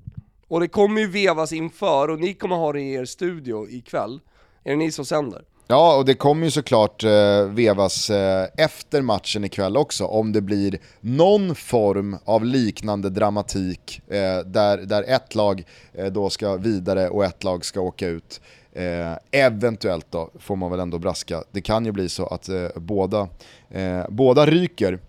[0.48, 4.20] Och det kommer ju vevas inför, och ni kommer ha det i er studio ikväll.
[4.64, 5.41] Är det ni som sänder?
[5.68, 10.41] Ja, och det kommer ju såklart eh, vevas eh, efter matchen ikväll också, om det
[10.41, 17.09] blir någon form av liknande dramatik eh, där, där ett lag eh, då ska vidare
[17.09, 18.41] och ett lag ska åka ut.
[18.74, 22.68] Eh, eventuellt då, får man väl ändå braska, det kan ju bli så att eh,
[22.76, 23.28] båda,
[23.70, 24.99] eh, båda ryker.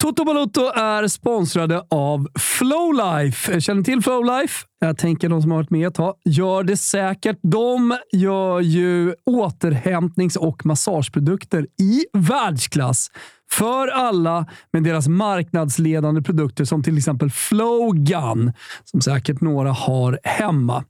[0.00, 3.60] Toto Balotto är sponsrade av Flowlife.
[3.60, 4.66] Känner till Flowlife?
[4.80, 7.38] Jag tänker de som har varit med ett tag gör det säkert.
[7.42, 13.10] De gör ju återhämtnings och massageprodukter i världsklass
[13.50, 18.52] för alla med deras marknadsledande produkter som till exempel Flowgun,
[18.84, 20.84] som säkert några har hemma.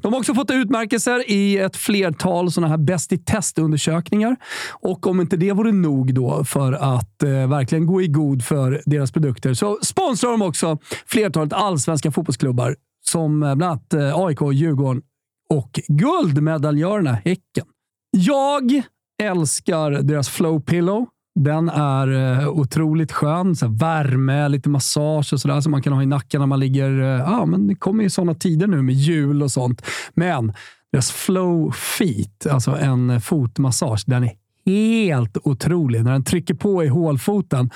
[0.00, 4.36] De har också fått utmärkelser i ett flertal sådana här bäst i testundersökningar.
[4.72, 8.82] Och om inte det vore nog då för att eh, verkligen gå i god för
[8.86, 14.38] deras produkter så sponsrar de också flertalet allsvenska fotbollsklubbar som eh, bland annat eh, AIK,
[14.52, 15.02] Djurgården
[15.50, 17.66] och guldmedaljörerna Häcken.
[18.10, 18.82] Jag
[19.22, 21.06] älskar deras Flow Pillow.
[21.38, 23.56] Den är eh, otroligt skön.
[23.56, 27.00] Så värme, lite massage och sådär som man kan ha i nacken när man ligger...
[27.00, 29.86] Eh, ja, men det kommer ju sådana tider nu med jul och sånt.
[30.14, 30.52] Men
[30.92, 34.32] deras Flow Feet, alltså en fotmassage, den är
[34.66, 36.04] helt otrolig.
[36.04, 37.70] När den trycker på i hålfoten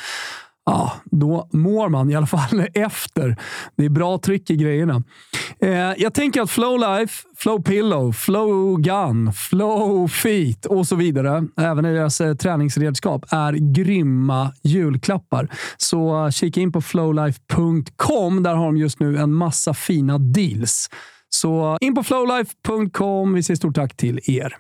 [0.67, 3.37] ja, då mår man i alla fall efter.
[3.77, 5.03] Det är bra tryck i grejerna.
[5.61, 11.85] Eh, jag tänker att Flowlife, Flow Pillow, Flow Gun, Flow Feet och så vidare, även
[11.85, 15.49] deras eh, träningsredskap, är grymma julklappar.
[15.77, 18.43] Så uh, kika in på flowlife.com.
[18.43, 20.91] Där har de just nu en massa fina deals.
[21.29, 23.33] Så eh, in på flowlife.com.
[23.33, 24.57] Vi säger stort tack till er.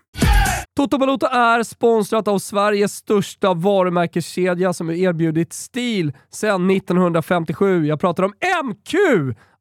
[0.76, 7.86] Toto Balotto är sponsrat av Sveriges största varumärkeskedja som erbjudit stil sedan 1957.
[7.86, 8.32] Jag pratar om
[8.64, 8.94] MQ!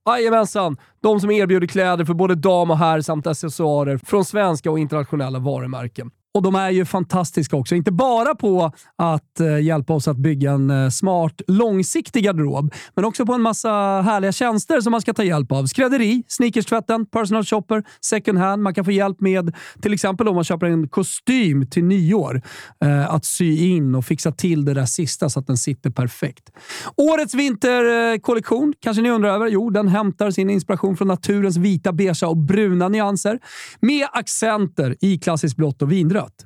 [0.05, 0.77] Jajamensan!
[1.01, 5.39] De som erbjuder kläder för både dam och herr samt accessoarer från svenska och internationella
[5.39, 6.11] varumärken.
[6.33, 7.75] Och de är ju fantastiska också.
[7.75, 13.05] Inte bara på att eh, hjälpa oss att bygga en eh, smart, långsiktig garderob, men
[13.05, 13.69] också på en massa
[14.01, 15.65] härliga tjänster som man ska ta hjälp av.
[15.65, 18.63] Skrädderi, sneakerstvätten, personal shopper, second hand.
[18.63, 22.41] Man kan få hjälp med, till exempel om man köper en kostym till nyår,
[22.85, 26.49] eh, att sy in och fixa till det där sista så att den sitter perfekt.
[26.97, 29.47] Årets vinterkollektion eh, kanske ni undrar över?
[29.47, 33.39] Jo, den hämtar sin inspiration från naturens vita, beiga och bruna nyanser
[33.79, 36.45] med accenter i klassiskt blått och vinrött rött.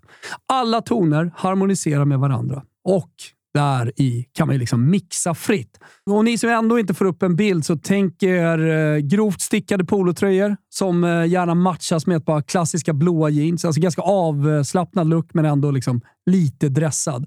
[0.54, 3.12] Alla toner harmoniserar med varandra och
[3.54, 5.80] där i kan man ju liksom mixa fritt.
[6.06, 9.86] Och ni som ändå inte får upp en bild, så tänk er eh, grovt stickade
[9.86, 13.66] polotröjor som eh, gärna matchas med ett par klassiska blåa jeans.
[13.66, 17.26] Alltså ganska avslappnad look, men ändå liksom lite dressad.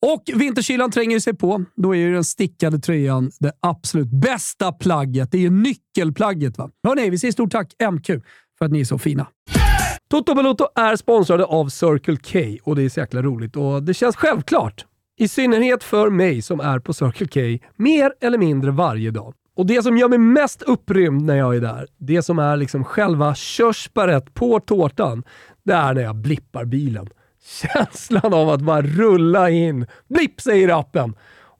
[0.00, 1.64] Och vinterkylan tränger sig på.
[1.76, 5.32] Då är ju den stickade tröjan det absolut bästa plagget.
[5.32, 6.58] Det är ju nyckelplagget.
[6.58, 6.70] Va?
[6.88, 8.06] Hörrni, vi säger stort tack MQ
[8.58, 9.26] för att ni är så fina.
[10.12, 12.38] Toto Balotto är sponsrade av Circle K
[12.70, 14.86] och det är så jäkla roligt och det känns självklart.
[15.18, 19.34] I synnerhet för mig som är på Circle K mer eller mindre varje dag.
[19.56, 22.84] Och det som gör mig mest upprymd när jag är där, det som är liksom
[22.84, 25.24] själva körsbäret på tårtan,
[25.62, 27.08] det är när jag blippar bilen.
[27.62, 29.86] Känslan av att bara rulla in.
[30.08, 31.14] Blipp säger appen!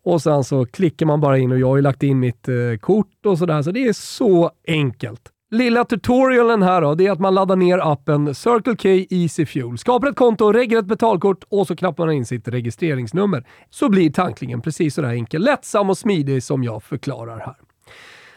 [0.05, 2.55] Och sen så klickar man bara in och jag har ju lagt in mitt eh,
[2.81, 5.32] kort och sådär, så det är så enkelt.
[5.53, 9.79] Lilla tutorialen här då, det är att man laddar ner appen Circle K Easy Fuel,
[9.79, 13.47] skapar ett konto, reggar ett betalkort och så knappar man in sitt registreringsnummer.
[13.71, 17.55] Så blir tanklingen precis sådär enkel, lättsam och smidig som jag förklarar här.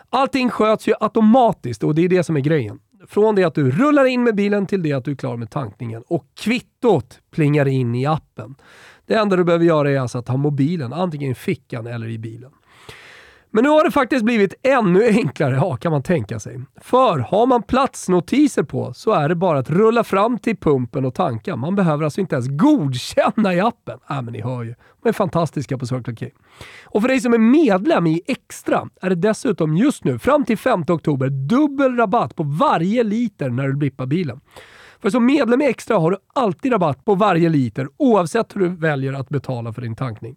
[0.09, 2.79] Allting sköts ju automatiskt och det är det som är grejen.
[3.07, 5.49] Från det att du rullar in med bilen till det att du är klar med
[5.49, 8.55] tankningen och kvittot plingar in i appen.
[9.05, 12.17] Det enda du behöver göra är alltså att ha mobilen antingen i fickan eller i
[12.17, 12.51] bilen.
[13.55, 16.59] Men nu har det faktiskt blivit ännu enklare, ja, kan man tänka sig.
[16.81, 21.13] För har man platsnotiser på så är det bara att rulla fram till pumpen och
[21.13, 21.55] tanka.
[21.55, 23.99] Man behöver alltså inte ens godkänna i appen.
[24.09, 24.75] Äh, men ni hör ju.
[25.03, 26.25] De är fantastiska på Circle K.
[26.83, 30.57] Och för dig som är medlem i Extra är det dessutom just nu, fram till
[30.57, 34.41] 5 oktober, dubbel rabatt på varje liter när du blippar bilen.
[35.01, 38.69] För som medlem i Extra har du alltid rabatt på varje liter oavsett hur du
[38.69, 40.35] väljer att betala för din tankning.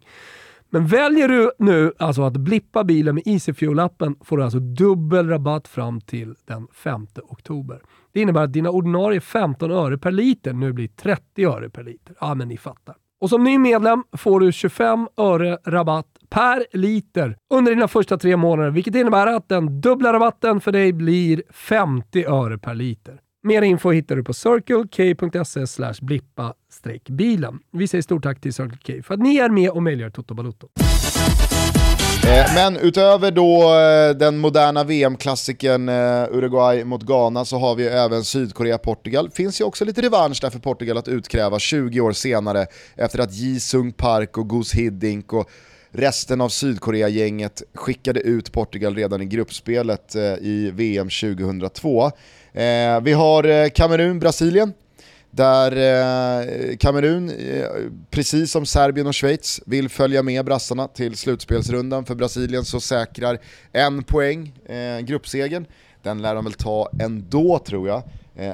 [0.71, 5.67] Men väljer du nu alltså att blippa bilen med EasyFuel-appen får du alltså dubbel rabatt
[5.67, 7.81] fram till den 5 oktober.
[8.13, 12.15] Det innebär att dina ordinarie 15 öre per liter nu blir 30 öre per liter.
[12.21, 12.95] Ja, men ni fattar.
[13.21, 18.37] Och som ny medlem får du 25 öre rabatt per liter under dina första tre
[18.37, 23.19] månader, vilket innebär att den dubbla rabatten för dig blir 50 öre per liter.
[23.43, 26.53] Mer info hittar du på circlek.se blippa
[27.09, 27.59] bilen.
[27.71, 30.33] Vi säger stort tack till Circle K för att ni är med och möjliggör Toto
[30.33, 30.67] Balotto.
[32.23, 37.87] Eh, men utöver då eh, den moderna VM-klassikern eh, Uruguay mot Ghana så har vi
[37.87, 39.31] även Sydkorea-Portugal.
[39.31, 43.33] Finns ju också lite revansch där för Portugal att utkräva 20 år senare efter att
[43.33, 45.49] Ji Sung Park och Gus Hiddink och
[45.91, 52.05] resten av Sydkorea-gänget skickade ut Portugal redan i gruppspelet eh, i VM 2002.
[52.53, 54.73] Eh, vi har eh, Kamerun-Brasilien
[55.31, 57.65] där Kamerun, eh,
[58.09, 62.05] precis som Serbien och Schweiz, vill följa med brassarna till slutspelsrundan.
[62.05, 63.39] För Brasilien så säkrar
[63.71, 65.65] en poäng eh, gruppsegen.
[66.03, 68.03] Den lär de väl ta ändå tror jag.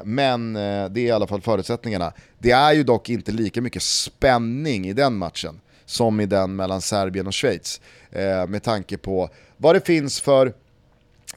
[0.04, 2.14] Men det är i alla fall förutsättningarna.
[2.40, 6.82] Det är ju dock inte lika mycket spänning i den matchen som i den mellan
[6.82, 7.82] Serbien och Schweiz.
[8.12, 10.54] Eh, med tanke på vad det finns för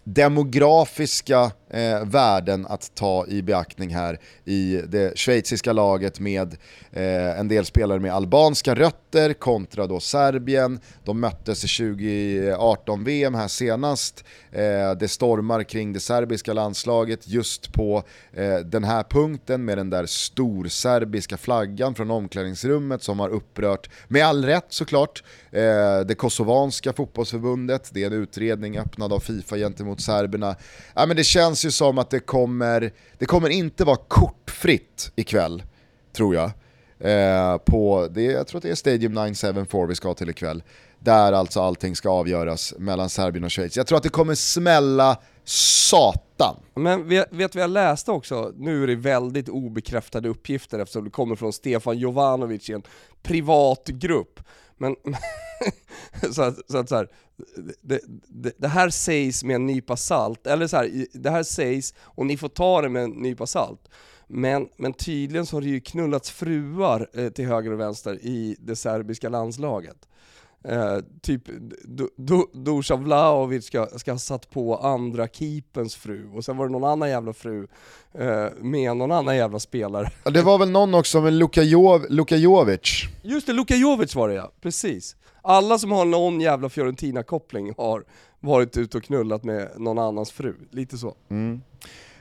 [0.05, 6.57] demografiska eh, värden att ta i beaktning här i det schweiziska laget med
[6.93, 10.81] eh, en del spelare med albanska rötter kontra då Serbien.
[11.05, 14.25] De möttes i 2018-VM här senast.
[14.53, 18.03] Eh, det stormar kring det serbiska landslaget just på
[18.33, 24.27] eh, den här punkten med den där storserbiska flaggan från omklädningsrummet som har upprört, med
[24.27, 27.91] all rätt såklart, eh, det kosovanska fotbollsförbundet.
[27.93, 30.57] Det är en utredning öppnad av Fifa gentemot serberna.
[30.95, 35.13] Ja, men det känns känns ju som att det kommer, det kommer inte vara kortfritt
[35.17, 35.63] ikväll,
[36.13, 36.51] tror jag.
[37.01, 40.63] Eh, på, det, jag tror att det är Stadium 974 vi ska till ikväll.
[40.99, 43.77] Där alltså allting ska avgöras mellan Serbien och Schweiz.
[43.77, 46.57] Jag tror att det kommer smälla satan.
[46.75, 48.53] Men vet, vet vad jag läste också?
[48.57, 52.83] Nu är det väldigt obekräftade uppgifter eftersom det kommer från Stefan Jovanovic i en
[53.23, 54.41] privat grupp.
[54.79, 54.97] Men
[56.33, 57.09] så att, så, att, så här,
[57.83, 61.95] det, det, det, här sägs med en nypa salt, eller så här, det här sägs
[62.01, 63.89] och ni får ta det med en nypa salt.
[64.27, 68.57] Men, men tydligen så har det ju knullats fruar eh, till höger och vänster i
[68.61, 70.09] det serbiska landslaget.
[70.65, 71.43] Eh, typ
[71.85, 76.67] Du- Du- Dusan Vlahovic ska, ska ha satt på andra keepens fru, och sen var
[76.67, 77.67] det någon annan jävla fru
[78.15, 80.11] eh, med någon annan jävla spelare.
[80.25, 83.03] Ja, Det var väl någon också med Luka, jo, Luka Jovic.
[83.23, 85.17] Just det, Luka Jovic var det ja, precis.
[85.43, 88.05] Alla som har någon jävla Fiorentina-koppling har
[88.41, 91.15] varit ute och knullat med någon annans fru, lite så.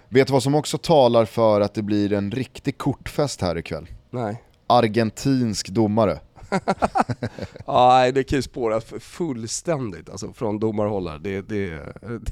[0.09, 3.88] Vet du vad som också talar för att det blir en riktig kortfest här ikväll?
[4.09, 4.43] Nej.
[4.67, 6.19] Argentinsk domare.
[6.49, 6.59] Ja,
[7.97, 11.19] nej, det kan ju spåra fullständigt alltså, från domarhållare.
[11.19, 11.79] Det, det,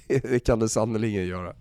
[0.07, 1.53] det, det kan det sannerligen göra.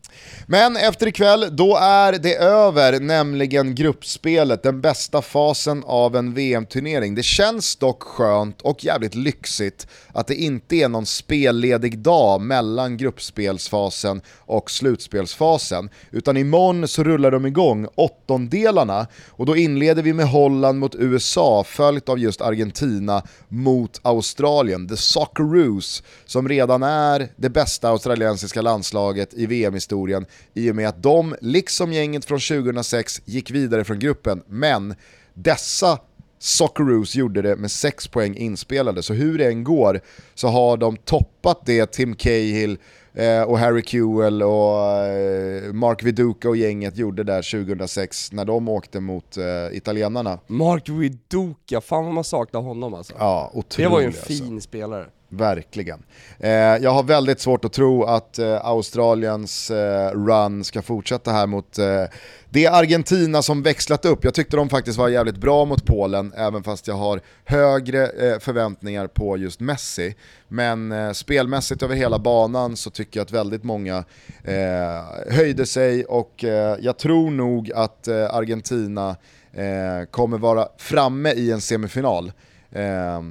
[0.47, 7.15] Men efter ikväll, då är det över, nämligen gruppspelet, den bästa fasen av en VM-turnering.
[7.15, 12.97] Det känns dock skönt och jävligt lyxigt att det inte är någon spelledig dag mellan
[12.97, 20.29] gruppspelsfasen och slutspelsfasen, utan imorgon så rullar de igång åttondelarna och då inleder vi med
[20.29, 27.51] Holland mot USA, följt av just Argentina mot Australien, the Socceroos, som redan är det
[27.51, 33.51] bästa australiensiska landslaget i VM-historien i och med att de, liksom gänget från 2006, gick
[33.51, 34.95] vidare från gruppen, men
[35.35, 35.99] dessa
[36.39, 40.01] Socceroos gjorde det med 6 poäng inspelade, så hur det än går
[40.35, 42.79] så har de toppat det Tim Cahill
[43.15, 48.69] eh, och Harry Kewell och eh, Mark Viduka och gänget gjorde där 2006 när de
[48.69, 49.45] åkte mot eh,
[49.77, 50.39] italienarna.
[50.47, 53.15] Mark Viduka, fan vad man saknar honom alltså.
[53.19, 54.27] Ja, det otroligt var ju en alltså.
[54.27, 55.07] fin spelare.
[55.37, 56.03] Verkligen.
[56.39, 61.47] Eh, jag har väldigt svårt att tro att eh, Australiens eh, run ska fortsätta här
[61.47, 62.05] mot eh,
[62.51, 64.25] det Argentina som växlat upp.
[64.25, 68.39] Jag tyckte de faktiskt var jävligt bra mot Polen, även fast jag har högre eh,
[68.39, 70.15] förväntningar på just Messi.
[70.49, 74.05] Men eh, spelmässigt över hela banan så tycker jag att väldigt många
[74.45, 79.17] eh, höjde sig och eh, jag tror nog att eh, Argentina
[79.53, 82.33] eh, kommer vara framme i en semifinal.
[82.75, 83.23] Eh,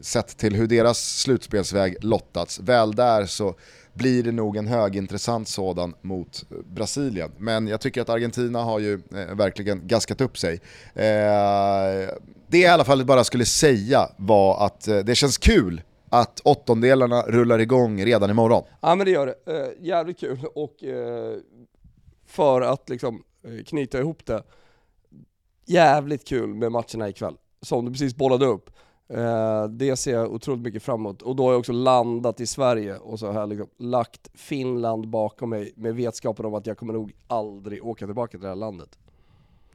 [0.00, 2.58] sett till hur deras slutspelsväg lottats.
[2.58, 3.54] Väl där så
[3.94, 7.30] blir det nog en högintressant sådan mot Brasilien.
[7.38, 10.54] Men jag tycker att Argentina har ju eh, verkligen gaskat upp sig.
[10.94, 12.08] Eh,
[12.48, 16.40] det jag i alla fall bara skulle säga var att eh, det känns kul att
[16.40, 18.64] åttondelarna rullar igång redan imorgon.
[18.80, 19.58] Ja men det gör det.
[19.58, 21.36] Eh, jävligt kul och eh,
[22.26, 24.42] för att liksom eh, knyta ihop det,
[25.66, 27.36] jävligt kul med matcherna ikväll.
[27.62, 28.70] Som du precis bollade upp.
[29.08, 31.22] Eh, det ser jag otroligt mycket framåt.
[31.22, 35.08] Och då har jag också landat i Sverige och så har jag liksom lagt Finland
[35.08, 38.54] bakom mig med vetskapen om att jag kommer nog aldrig åka tillbaka till det här
[38.56, 38.98] landet.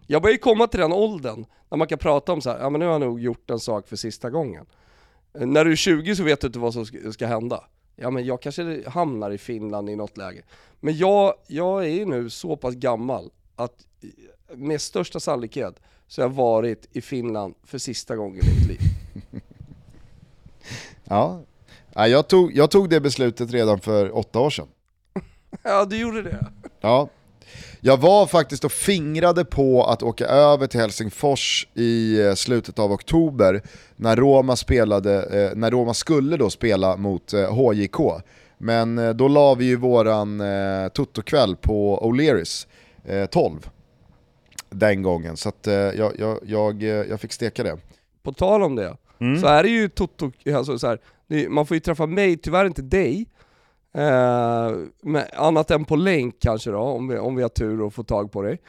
[0.07, 2.69] Jag börjar ju komma till den åldern när man kan prata om så här, ja
[2.69, 4.65] men nu har jag nog gjort en sak för sista gången.
[5.33, 7.63] Eh, När du är 20 så vet du inte vad som ska, ska hända.
[7.95, 10.43] Ja men jag kanske hamnar i Finland i något läge.
[10.79, 15.79] Men jag, jag är ju nu så pass gammal att eh, med största sannolikhet
[16.09, 18.79] så jag varit i Finland för sista gången i mitt liv.
[21.03, 21.41] Ja.
[21.93, 24.67] Ja, jag, tog, jag tog det beslutet redan för åtta år sedan.
[25.63, 26.45] Ja du gjorde det.
[26.81, 27.09] Ja.
[27.81, 32.91] Jag var faktiskt och fingrade på att åka över till Helsingfors i eh, slutet av
[32.91, 33.61] oktober
[33.95, 37.97] när Roma, spelade, eh, när Roma skulle då spela mot HJK.
[38.57, 42.67] Men eh, då la vi ju våran eh, Toto-kväll på O'Learys
[43.05, 43.69] eh, 12
[44.69, 45.37] den gången.
[45.37, 47.77] Så att, eh, jag, jag, jag, eh, jag fick steka det.
[48.23, 48.97] På tal om det,
[49.41, 50.99] så är det ju Toto, alltså så här,
[51.49, 53.27] man får ju träffa mig, tyvärr inte dig,
[53.93, 54.71] eh,
[55.33, 58.31] annat än på länk kanske då, om vi, om vi har tur och får tag
[58.31, 58.59] på dig.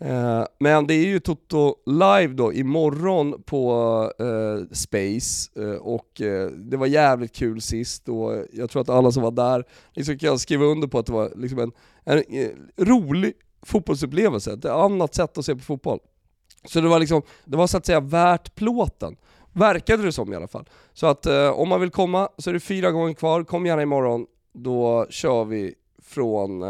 [0.00, 3.72] Eh, men det är ju Toto live då imorgon på
[4.18, 6.20] eh, Space, eh, och
[6.56, 10.38] det var jävligt kul sist och jag tror att alla som var där liksom kan
[10.38, 11.72] skriva under på att det var liksom en,
[12.04, 12.48] en, eh,
[12.84, 13.32] rolig
[13.64, 15.98] fotbollsupplevelse, ett annat sätt att se på fotboll.
[16.64, 19.16] Så det var liksom, det var så att säga värt plåten.
[19.52, 20.68] Verkade det som i alla fall.
[20.92, 23.82] Så att eh, om man vill komma så är det fyra gånger kvar, kom gärna
[23.82, 24.26] imorgon.
[24.52, 26.68] Då kör vi från eh,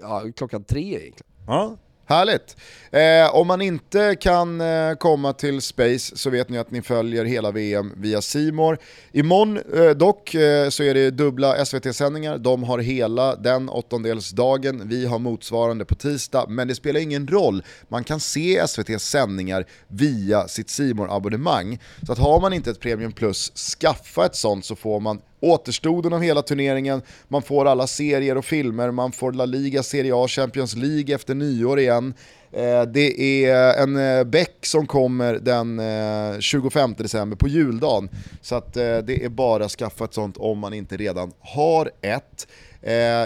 [0.00, 1.32] ja, klockan tre egentligen.
[1.46, 1.76] Ja.
[2.08, 2.56] Härligt!
[2.90, 7.24] Eh, om man inte kan eh, komma till Space så vet ni att ni följer
[7.24, 8.78] hela VM via Simor.
[9.12, 15.06] Imorgon eh, dock eh, så är det dubbla SVT-sändningar, de har hela den åttondelsdagen, vi
[15.06, 20.48] har motsvarande på tisdag, men det spelar ingen roll, man kan se SVTs sändningar via
[20.48, 24.76] sitt simor abonnemang Så att har man inte ett Premium Plus, skaffa ett sånt så
[24.76, 29.44] får man återstoden av hela turneringen, man får alla serier och filmer, man får La
[29.44, 32.14] Liga, Serie A, Champions League efter nyår igen.
[32.52, 38.08] Eh, det är en eh, bäck som kommer den eh, 25 december på juldagen.
[38.40, 42.48] Så att det är bara att skaffa ett sånt om man inte redan har ett.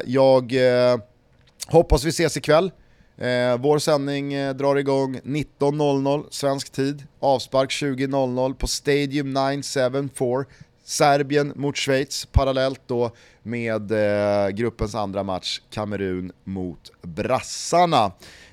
[0.04, 0.52] Jag
[1.66, 2.70] hoppas vi ses ikväll.
[3.20, 10.44] Eh, vår sändning eh, drar igång 19.00 svensk tid, avspark 20.00 på Stadium 974
[10.91, 13.11] Serbien mot Schweiz, parallellt då
[13.43, 18.05] med eh, gruppens andra match, Kamerun mot brassarna.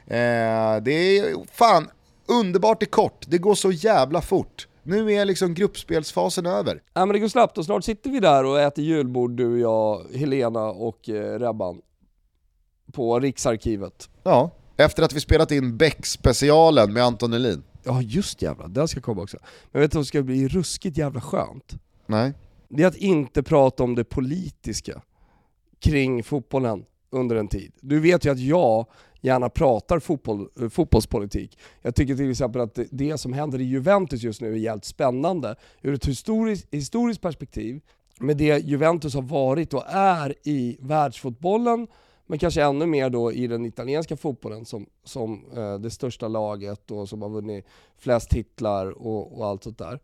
[0.07, 1.89] Eh, det är fan
[2.27, 4.67] underbart i kort, det går så jävla fort.
[4.83, 6.81] Nu är liksom gruppspelsfasen över.
[6.93, 10.05] Ja men det går snabbt och snart sitter vi där och äter julbord du, jag,
[10.15, 11.81] Helena och eh, Rebban.
[12.93, 14.09] På Riksarkivet.
[14.23, 17.63] Ja, efter att vi spelat in Beck-specialen med Anton Elin.
[17.83, 19.37] Ja just jävlar, den ska komma också.
[19.71, 21.73] Men vet du vad som ska bli ruskigt jävla skönt?
[22.07, 22.33] Nej.
[22.69, 25.01] Det är att inte prata om det politiska
[25.79, 27.71] kring fotbollen under en tid.
[27.81, 28.85] Du vet ju att jag
[29.21, 31.59] gärna pratar fotboll, eh, fotbollspolitik.
[31.81, 34.85] Jag tycker till exempel att det, det som händer i Juventus just nu är jävligt
[34.85, 37.81] spännande ur ett historiskt, historiskt perspektiv
[38.19, 41.87] med det Juventus har varit och är i världsfotbollen
[42.27, 46.91] men kanske ännu mer då i den italienska fotbollen som, som eh, det största laget
[46.91, 47.65] och som har vunnit
[47.97, 49.99] flest titlar och, och allt sånt där.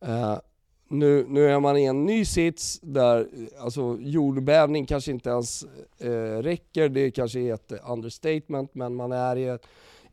[0.00, 0.38] Eh,
[0.88, 3.28] nu, nu är man i en ny sits där
[3.60, 5.64] alltså, jordbävning kanske inte ens
[5.98, 9.66] eh, räcker, det kanske är ett understatement, men man är i ett,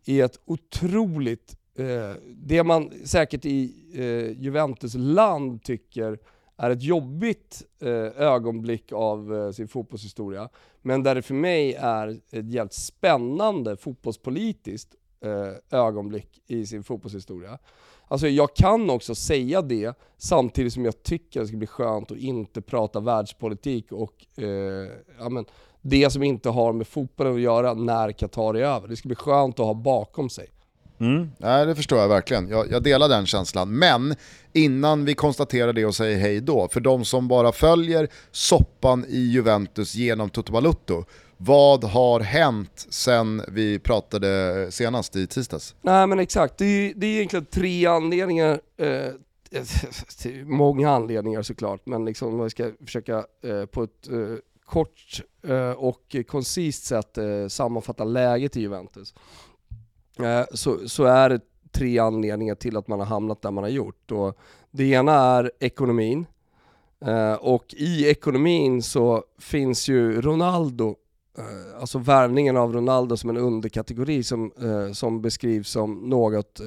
[0.05, 6.19] i ett otroligt, eh, det man säkert i eh, Juventus land tycker
[6.57, 10.49] är ett jobbigt eh, ögonblick av eh, sin fotbollshistoria,
[10.81, 17.59] men där det för mig är ett jävligt spännande fotbollspolitiskt eh, ögonblick i sin fotbollshistoria.
[18.07, 22.17] Alltså jag kan också säga det samtidigt som jag tycker det ska bli skönt att
[22.17, 24.89] inte prata världspolitik och eh,
[25.19, 25.45] ja, men,
[25.81, 28.87] det som inte har med fotbollen att göra när Qatar är över.
[28.87, 30.49] Det ska bli skönt att ha bakom sig.
[30.99, 31.31] Mm.
[31.37, 32.49] Nej, det förstår jag verkligen.
[32.49, 33.77] Jag, jag, delar den känslan.
[33.77, 34.15] Men
[34.53, 39.19] innan vi konstaterar det och säger hej då, för de som bara följer soppan i
[39.19, 41.03] Juventus genom Toto Balutto,
[41.37, 45.75] vad har hänt sen vi pratade senast i tisdags?
[45.81, 48.59] Nej men exakt, det är, det är egentligen tre anledningar.
[48.77, 49.11] Eh,
[50.45, 55.71] många anledningar såklart, men liksom om jag ska försöka eh, på ett eh, kort eh,
[55.71, 59.13] och koncist sätt eh, sammanfatta läget i Juventus.
[60.19, 61.39] Eh, så, så är det
[61.71, 64.11] tre anledningar till att man har hamnat där man har gjort.
[64.11, 64.37] Och
[64.71, 66.25] det ena är ekonomin.
[67.05, 70.95] Eh, och i ekonomin så finns ju Ronaldo
[71.37, 76.61] Eh, alltså värvningen av Ronaldo som en underkategori som, eh, som beskrivs som något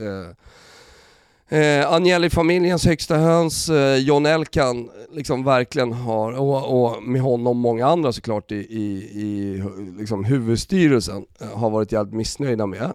[1.50, 7.58] Eh, eh Agnelli-familjens högsta höns, eh, John Elkan, liksom verkligen har, och, och, med honom
[7.58, 9.62] många andra såklart i, i, i
[9.98, 12.92] liksom huvudstyrelsen, har varit jävligt missnöjda med.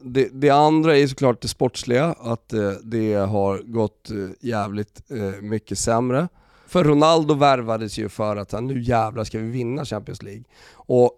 [0.00, 2.52] Det, det, andra är såklart det sportsliga, att
[2.82, 5.02] det har gått jävligt
[5.40, 6.28] mycket sämre.
[6.76, 10.44] För Ronaldo värvades ju för att nu jävlar ska vi vinna Champions League.
[10.72, 11.16] Och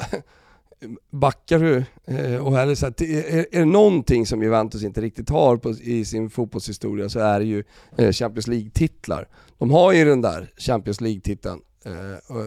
[1.11, 5.29] backar du, eh, och är, så att, är, är det någonting som Juventus inte riktigt
[5.29, 7.65] har på, i sin fotbollshistoria så är det ju
[7.97, 9.29] eh, Champions League-titlar.
[9.59, 11.93] De har ju den där Champions League-titeln, eh,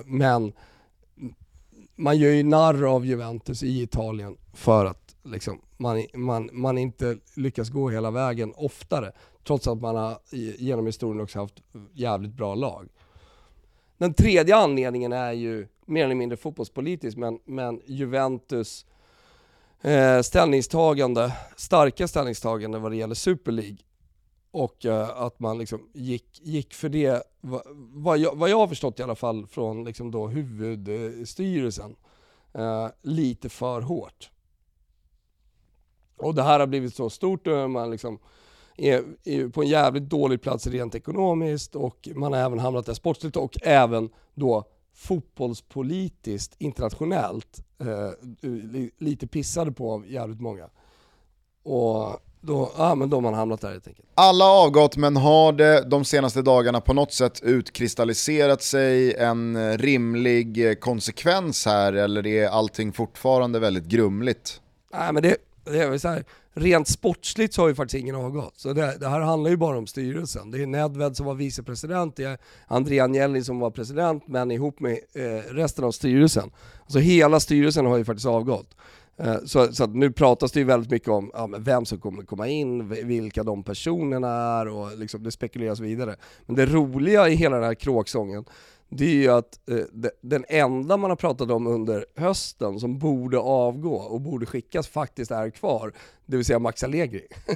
[0.06, 0.54] men
[1.96, 7.18] man gör ju narr av Juventus i Italien för att liksom, man, man, man inte
[7.36, 9.12] lyckas gå hela vägen oftare.
[9.48, 10.18] Trots att man har
[10.58, 11.62] genom historien också haft
[11.94, 12.90] jävligt bra lag.
[14.02, 18.86] Den tredje anledningen är ju mer eller mindre fotbollspolitisk, men, men Juventus
[19.82, 23.78] eh, ställningstagande, starka ställningstagande vad det gäller Super League.
[24.52, 28.68] Och eh, att man liksom gick, gick för det, vad, vad, jag, vad jag har
[28.68, 31.96] förstått i alla fall från liksom då huvudstyrelsen,
[32.54, 34.30] eh, lite för hårt.
[36.18, 38.20] Och det här har blivit så stort man liksom
[38.78, 42.94] är, är på en jävligt dålig plats rent ekonomiskt och man har även hamnat där
[42.94, 44.64] sportsligt och även då
[44.94, 48.10] fotbollspolitiskt internationellt eh,
[48.98, 50.70] lite pissade på av jävligt många.
[51.64, 54.08] Och då, ja, men då har man hamnat där helt enkelt.
[54.16, 60.80] Alla avgått men har det de senaste dagarna på något sätt utkristalliserat sig en rimlig
[60.80, 64.62] konsekvens här eller är allting fortfarande väldigt grumligt?
[64.94, 65.38] Nej men det,
[65.72, 66.24] det är så här,
[66.54, 68.54] rent sportsligt så har ju faktiskt ingen avgått.
[68.58, 70.52] Så det, det, här handlar ju bara om styrelsen.
[70.52, 72.38] Det är Nedved som var vicepresident, det är
[72.68, 76.52] André Agnelli som var president, men ihop med eh, resten av styrelsen.
[76.82, 78.76] Alltså hela styrelsen har ju faktiskt avgått.
[79.18, 82.48] Eh, så, så nu pratas det ju väldigt mycket om ja, vem som kommer komma
[82.48, 86.16] in, vilka de personerna är och liksom det spekuleras vidare.
[86.46, 88.46] Men det roliga i hela den här kråksången,
[88.94, 93.40] det är ju att eh, den enda man har pratat om under hösten som borde
[93.40, 95.94] avgå och borde skickas faktiskt är kvar.
[96.26, 97.28] det vill säga Max Allegri.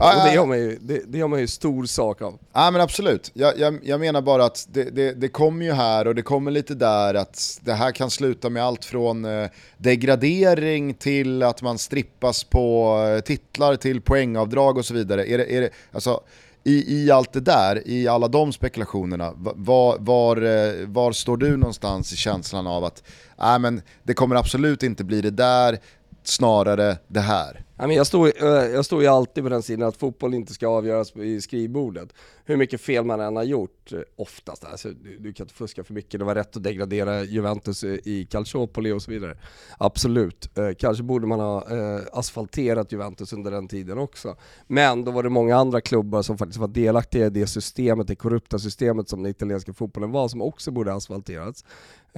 [0.00, 2.38] Ja, och det gör, man ju, det, det gör man ju stor sak av.
[2.52, 6.06] Ja men absolut, jag, jag, jag menar bara att det, det, det kommer ju här
[6.06, 9.48] och det kommer lite där att det här kan sluta med allt från eh,
[9.78, 15.26] degradering till att man strippas på eh, titlar till poängavdrag och så vidare.
[15.26, 16.20] Är det, är det, alltså,
[16.64, 22.12] i, I allt det där, i alla de spekulationerna, var, var, var står du någonstans
[22.12, 23.02] i känslan av att
[23.40, 25.78] äh, men det kommer absolut inte bli det där,
[26.22, 27.64] snarare det här?
[27.78, 30.68] Men jag, står, eh, jag står ju alltid på den sidan att fotboll inte ska
[30.68, 32.12] avgöras i skrivbordet.
[32.44, 35.84] Hur mycket fel man än har gjort, eh, oftast, alltså, du, du kan inte fuska
[35.84, 39.38] för mycket, det var rätt att degradera Juventus i Calciopoli och så vidare.
[39.78, 41.66] Absolut, eh, kanske borde man ha
[42.12, 44.36] asfalterat Juventus under den tiden också.
[44.66, 48.16] Men då var det många andra klubbar som faktiskt var delaktiga i det systemet, det
[48.16, 51.64] korrupta systemet som den italienska fotbollen var, som också borde ha asfalterats.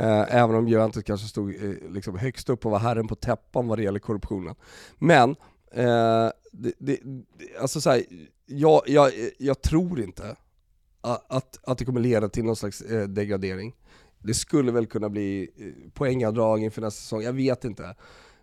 [0.00, 3.68] Eh, även om Juventus kanske stod eh, liksom högst upp och var herren på täppan
[3.68, 4.54] vad det gäller korruptionen.
[4.98, 5.30] Men,
[5.72, 7.24] eh, det, det, det-
[7.60, 8.02] alltså så här,
[8.46, 10.36] jag, jag, jag tror inte
[11.00, 13.76] att, att det kommer leda till någon slags eh, degradering.
[14.18, 17.94] Det skulle väl kunna bli eh, poängavdrag inför nästa säsong, jag vet inte.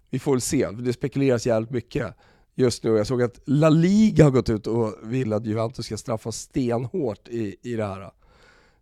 [0.10, 2.14] Vi får väl se, det spekuleras jävligt mycket
[2.56, 2.90] just nu.
[2.98, 7.28] Jag såg att La Liga har gått ut och vill att Juventus ska straffas stenhårt
[7.28, 8.12] i, i det här.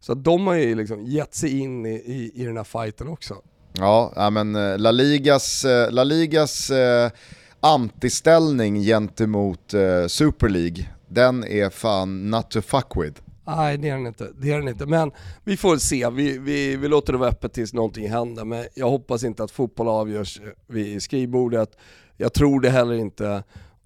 [0.05, 3.35] Så de har ju liksom gett sig in i, i, i den här fighten också.
[3.73, 7.11] Ja, men eh, La Ligas, eh, La Ligas eh,
[7.59, 13.21] antiställning gentemot eh, Super League, den är fan not to fuck with.
[13.47, 14.85] Nej det är den inte, det är den inte.
[14.85, 15.11] Men
[15.43, 18.45] vi får se, vi, vi, vi låter det vara öppet tills någonting händer.
[18.45, 21.77] Men jag hoppas inte att fotboll avgörs vid skrivbordet.
[22.17, 23.43] Jag tror det heller inte.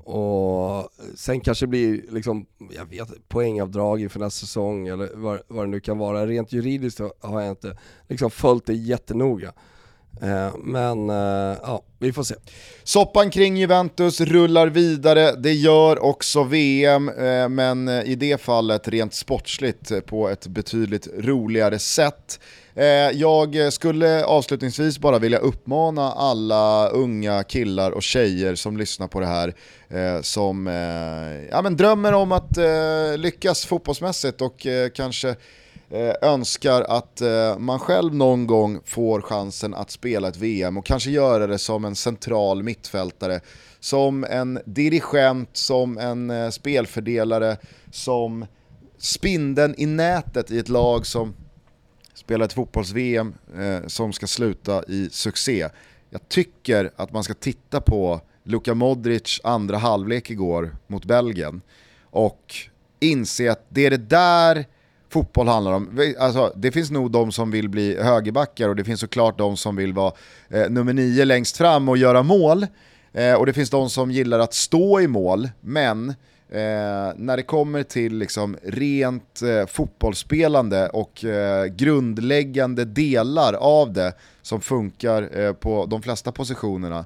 [0.10, 5.65] Och sen kanske det blir liksom, jag vet poängavdrag inför nästa säsong eller vad, vad
[5.65, 6.27] det nu kan vara.
[6.27, 7.77] Rent juridiskt har jag inte
[8.07, 9.53] liksom följt det jättenoga.
[10.22, 12.36] Eh, men eh, ja, vi får se.
[12.84, 19.14] Soppan kring Juventus rullar vidare, det gör också VM, eh, men i det fallet rent
[19.14, 22.40] sportsligt på ett betydligt roligare sätt.
[23.14, 29.26] Jag skulle avslutningsvis bara vilja uppmana alla unga killar och tjejer som lyssnar på det
[29.26, 29.53] här,
[30.22, 30.68] som
[31.52, 32.57] ja, men drömmer om att
[33.18, 35.36] lyckas fotbollsmässigt och kanske
[35.91, 40.86] Eh, önskar att eh, man själv någon gång får chansen att spela ett VM och
[40.86, 43.40] kanske göra det som en central mittfältare,
[43.80, 47.57] som en dirigent, som en eh, spelfördelare,
[47.91, 48.45] som
[48.98, 51.36] spindeln i nätet i ett lag som
[52.14, 53.34] spelar ett fotbolls-VM
[53.88, 55.70] som ska sluta i succé.
[56.10, 61.61] Jag tycker att man ska titta på Luka Modric andra halvlek igår mot Belgien
[62.03, 62.56] och
[62.99, 64.66] inse att det är det där
[65.10, 66.14] fotboll handlar om.
[66.19, 69.76] Alltså, det finns nog de som vill bli högerbackar och det finns såklart de som
[69.76, 70.14] vill vara
[70.49, 72.65] eh, nummer nio längst fram och göra mål.
[73.14, 76.10] Eh, och det finns de som gillar att stå i mål, men
[76.49, 84.14] eh, när det kommer till liksom rent eh, fotbollsspelande och eh, grundläggande delar av det
[84.41, 87.06] som funkar eh, på de flesta positionerna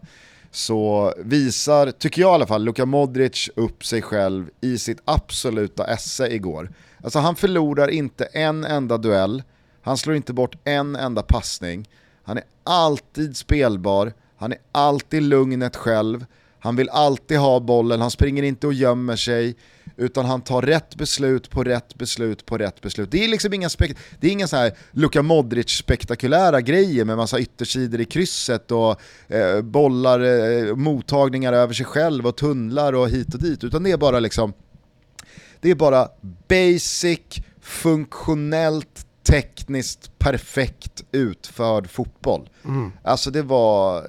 [0.52, 5.88] så visar, tycker jag i alla fall, Luka Modric upp sig själv i sitt absoluta
[5.88, 6.70] esse igår.
[7.04, 9.44] Alltså han förlorar inte en enda duell,
[9.82, 11.90] han slår inte bort en enda passning,
[12.24, 16.26] han är alltid spelbar, han är alltid lugnet själv,
[16.60, 19.56] han vill alltid ha bollen, han springer inte och gömmer sig,
[19.98, 23.12] utan han tar rätt beslut på rätt beslut på rätt beslut.
[23.12, 27.40] Det är liksom inga, spek- det är inga så här Luka Modric-spektakulära grejer med massa
[27.40, 33.34] yttersidor i krysset och eh, bollar, eh, mottagningar över sig själv och tunnlar och hit
[33.34, 34.54] och dit, utan det är bara liksom
[35.64, 36.08] det är bara
[36.48, 37.20] basic,
[37.62, 42.50] funktionellt, tekniskt perfekt utförd fotboll.
[43.04, 44.08] Alltså det var...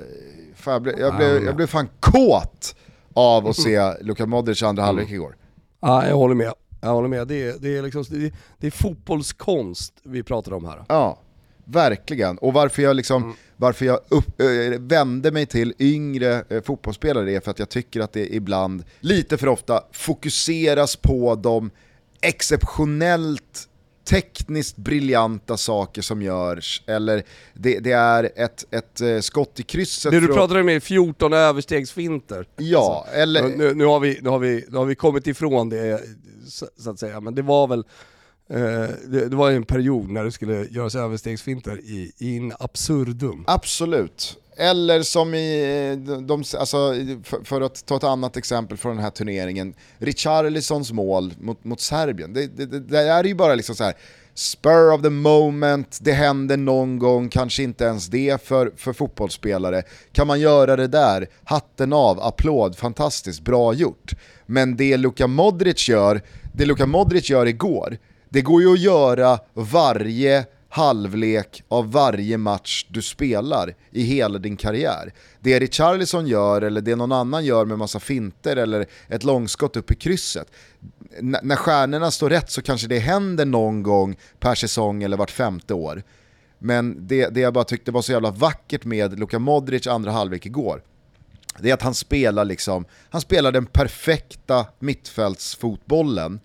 [0.55, 2.77] Fan, jag, blev, jag, blev, jag blev fan kåt
[3.15, 5.37] av att se Luka Modric andra halvlek igår.
[5.81, 6.53] Ja, jag håller med.
[6.81, 7.29] Jag håller med.
[7.29, 10.85] Det är, det är, liksom, det är, det är fotbollskonst vi pratar om här.
[10.89, 11.19] Ja,
[11.65, 12.39] verkligen.
[12.39, 14.47] Och varför jag, liksom, varför jag upp, äh,
[14.79, 19.39] vände mig till yngre äh, fotbollsspelare är för att jag tycker att det ibland, lite
[19.39, 21.71] för ofta, fokuseras på de
[22.21, 23.69] exceptionellt
[24.05, 27.23] tekniskt briljanta saker som görs, eller
[27.55, 31.33] det, det är ett, ett eh, skott i krysset Det du pratade om är 14
[31.33, 32.47] överstegsfinter.
[32.57, 33.43] Ja, eller...
[33.43, 36.03] Alltså, Nu, nu, har vi, nu, har vi, nu har vi kommit ifrån det
[36.47, 37.85] så, så att säga, men det var väl
[38.49, 38.59] Eh,
[39.07, 43.45] det, det var en period när det skulle göras överstegsfinter i, in absurdum.
[43.47, 44.39] Absolut.
[44.57, 46.95] Eller som i, eh, de, alltså,
[47.25, 51.81] för, för att ta ett annat exempel från den här turneringen, Richarlisons mål mot, mot
[51.81, 52.33] Serbien.
[52.33, 53.95] Det, det, det, det är ju bara liksom så här
[54.35, 59.83] spur of the moment, det händer någon gång, kanske inte ens det för, för fotbollsspelare.
[60.13, 64.13] Kan man göra det där, hatten av, applåd, fantastiskt, bra gjort.
[64.47, 66.23] Men det Luka Modric gör,
[66.53, 67.99] det Luka Modric gör igår,
[68.35, 74.57] det går ju att göra varje halvlek av varje match du spelar i hela din
[74.57, 75.13] karriär.
[75.41, 79.91] Det Richarlison gör eller det någon annan gör med massa finter eller ett långskott upp
[79.91, 80.53] i krysset.
[81.19, 85.31] N när stjärnorna står rätt så kanske det händer någon gång per säsong eller vart
[85.31, 86.03] femte år.
[86.59, 90.47] Men det, det jag bara tyckte var så jävla vackert med Luka Modric andra halvlek
[90.47, 90.83] igår,
[91.59, 96.41] det är att han spelar liksom, han spelar den perfekta mittfältsfotbollen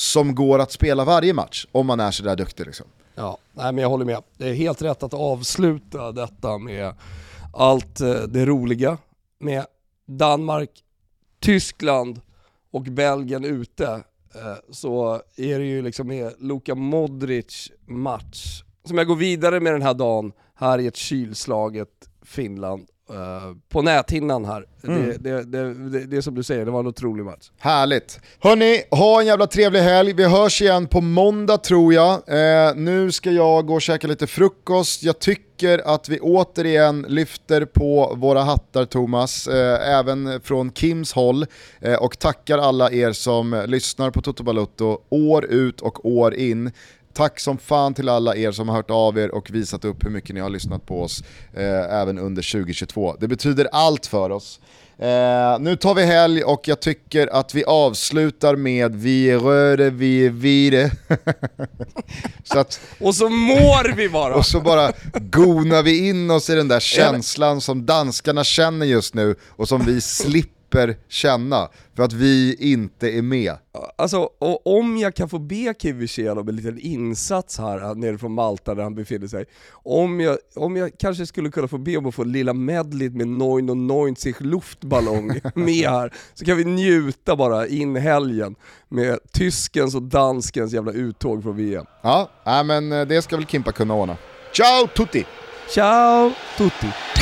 [0.00, 2.86] som går att spela varje match om man är sådär duktig liksom.
[3.14, 4.22] Ja, nej men jag håller med.
[4.36, 6.94] Det är helt rätt att avsluta detta med
[7.54, 8.98] allt eh, det roliga
[9.38, 9.66] med
[10.06, 10.70] Danmark,
[11.40, 12.20] Tyskland
[12.70, 13.86] och Belgien ute.
[14.34, 19.72] Eh, så är det ju liksom med Luka Modric match som jag går vidare med
[19.72, 24.64] den här dagen här i ett kylslaget Finland Uh, på näthinnan här.
[24.84, 25.06] Mm.
[25.06, 27.50] Det, det, det, det, är som du säger, det var en otrolig match.
[27.58, 28.20] Härligt.
[28.38, 30.12] Hörni, ha en jävla trevlig helg.
[30.12, 32.12] Vi hörs igen på måndag tror jag.
[32.12, 35.02] Uh, nu ska jag gå och käka lite frukost.
[35.02, 39.54] Jag tycker att vi återigen lyfter på våra hattar Thomas, uh,
[39.88, 41.46] även från Kims håll.
[42.00, 46.72] och tackar alla er som lyssnar på Toto Balutto år ut och år in.
[47.20, 50.10] Tack som fan till alla er som har hört av er och visat upp hur
[50.10, 51.24] mycket ni har lyssnat på oss
[51.54, 53.16] eh, även under 2022.
[53.20, 54.60] Det betyder allt för oss.
[54.98, 60.28] Eh, nu tar vi helg och jag tycker att vi avslutar med Vi röre, vi
[60.28, 60.90] vire.
[62.44, 64.34] så att, och så mår vi bara!
[64.34, 69.14] och så bara gonar vi in oss i den där känslan som danskarna känner just
[69.14, 73.54] nu och som vi slipper slipper känna för att vi inte är med.
[73.96, 74.28] Alltså,
[74.64, 78.82] om jag kan få be Kivichel om en liten insats här nere från Malta där
[78.82, 79.44] han befinner sig.
[79.72, 83.28] Om jag, om jag kanske skulle kunna få be om att få lilla medlet med
[83.28, 88.54] Neun och Neunzig luftballong med här, så kan vi njuta bara in helgen
[88.88, 91.86] med tyskens och danskens jävla uttåg från VM.
[92.02, 92.28] Ja,
[92.64, 94.16] men eh, det ska väl Kimpa kunna ordna.
[94.52, 95.26] Ciao tutti!
[95.74, 97.19] Ciao tutti!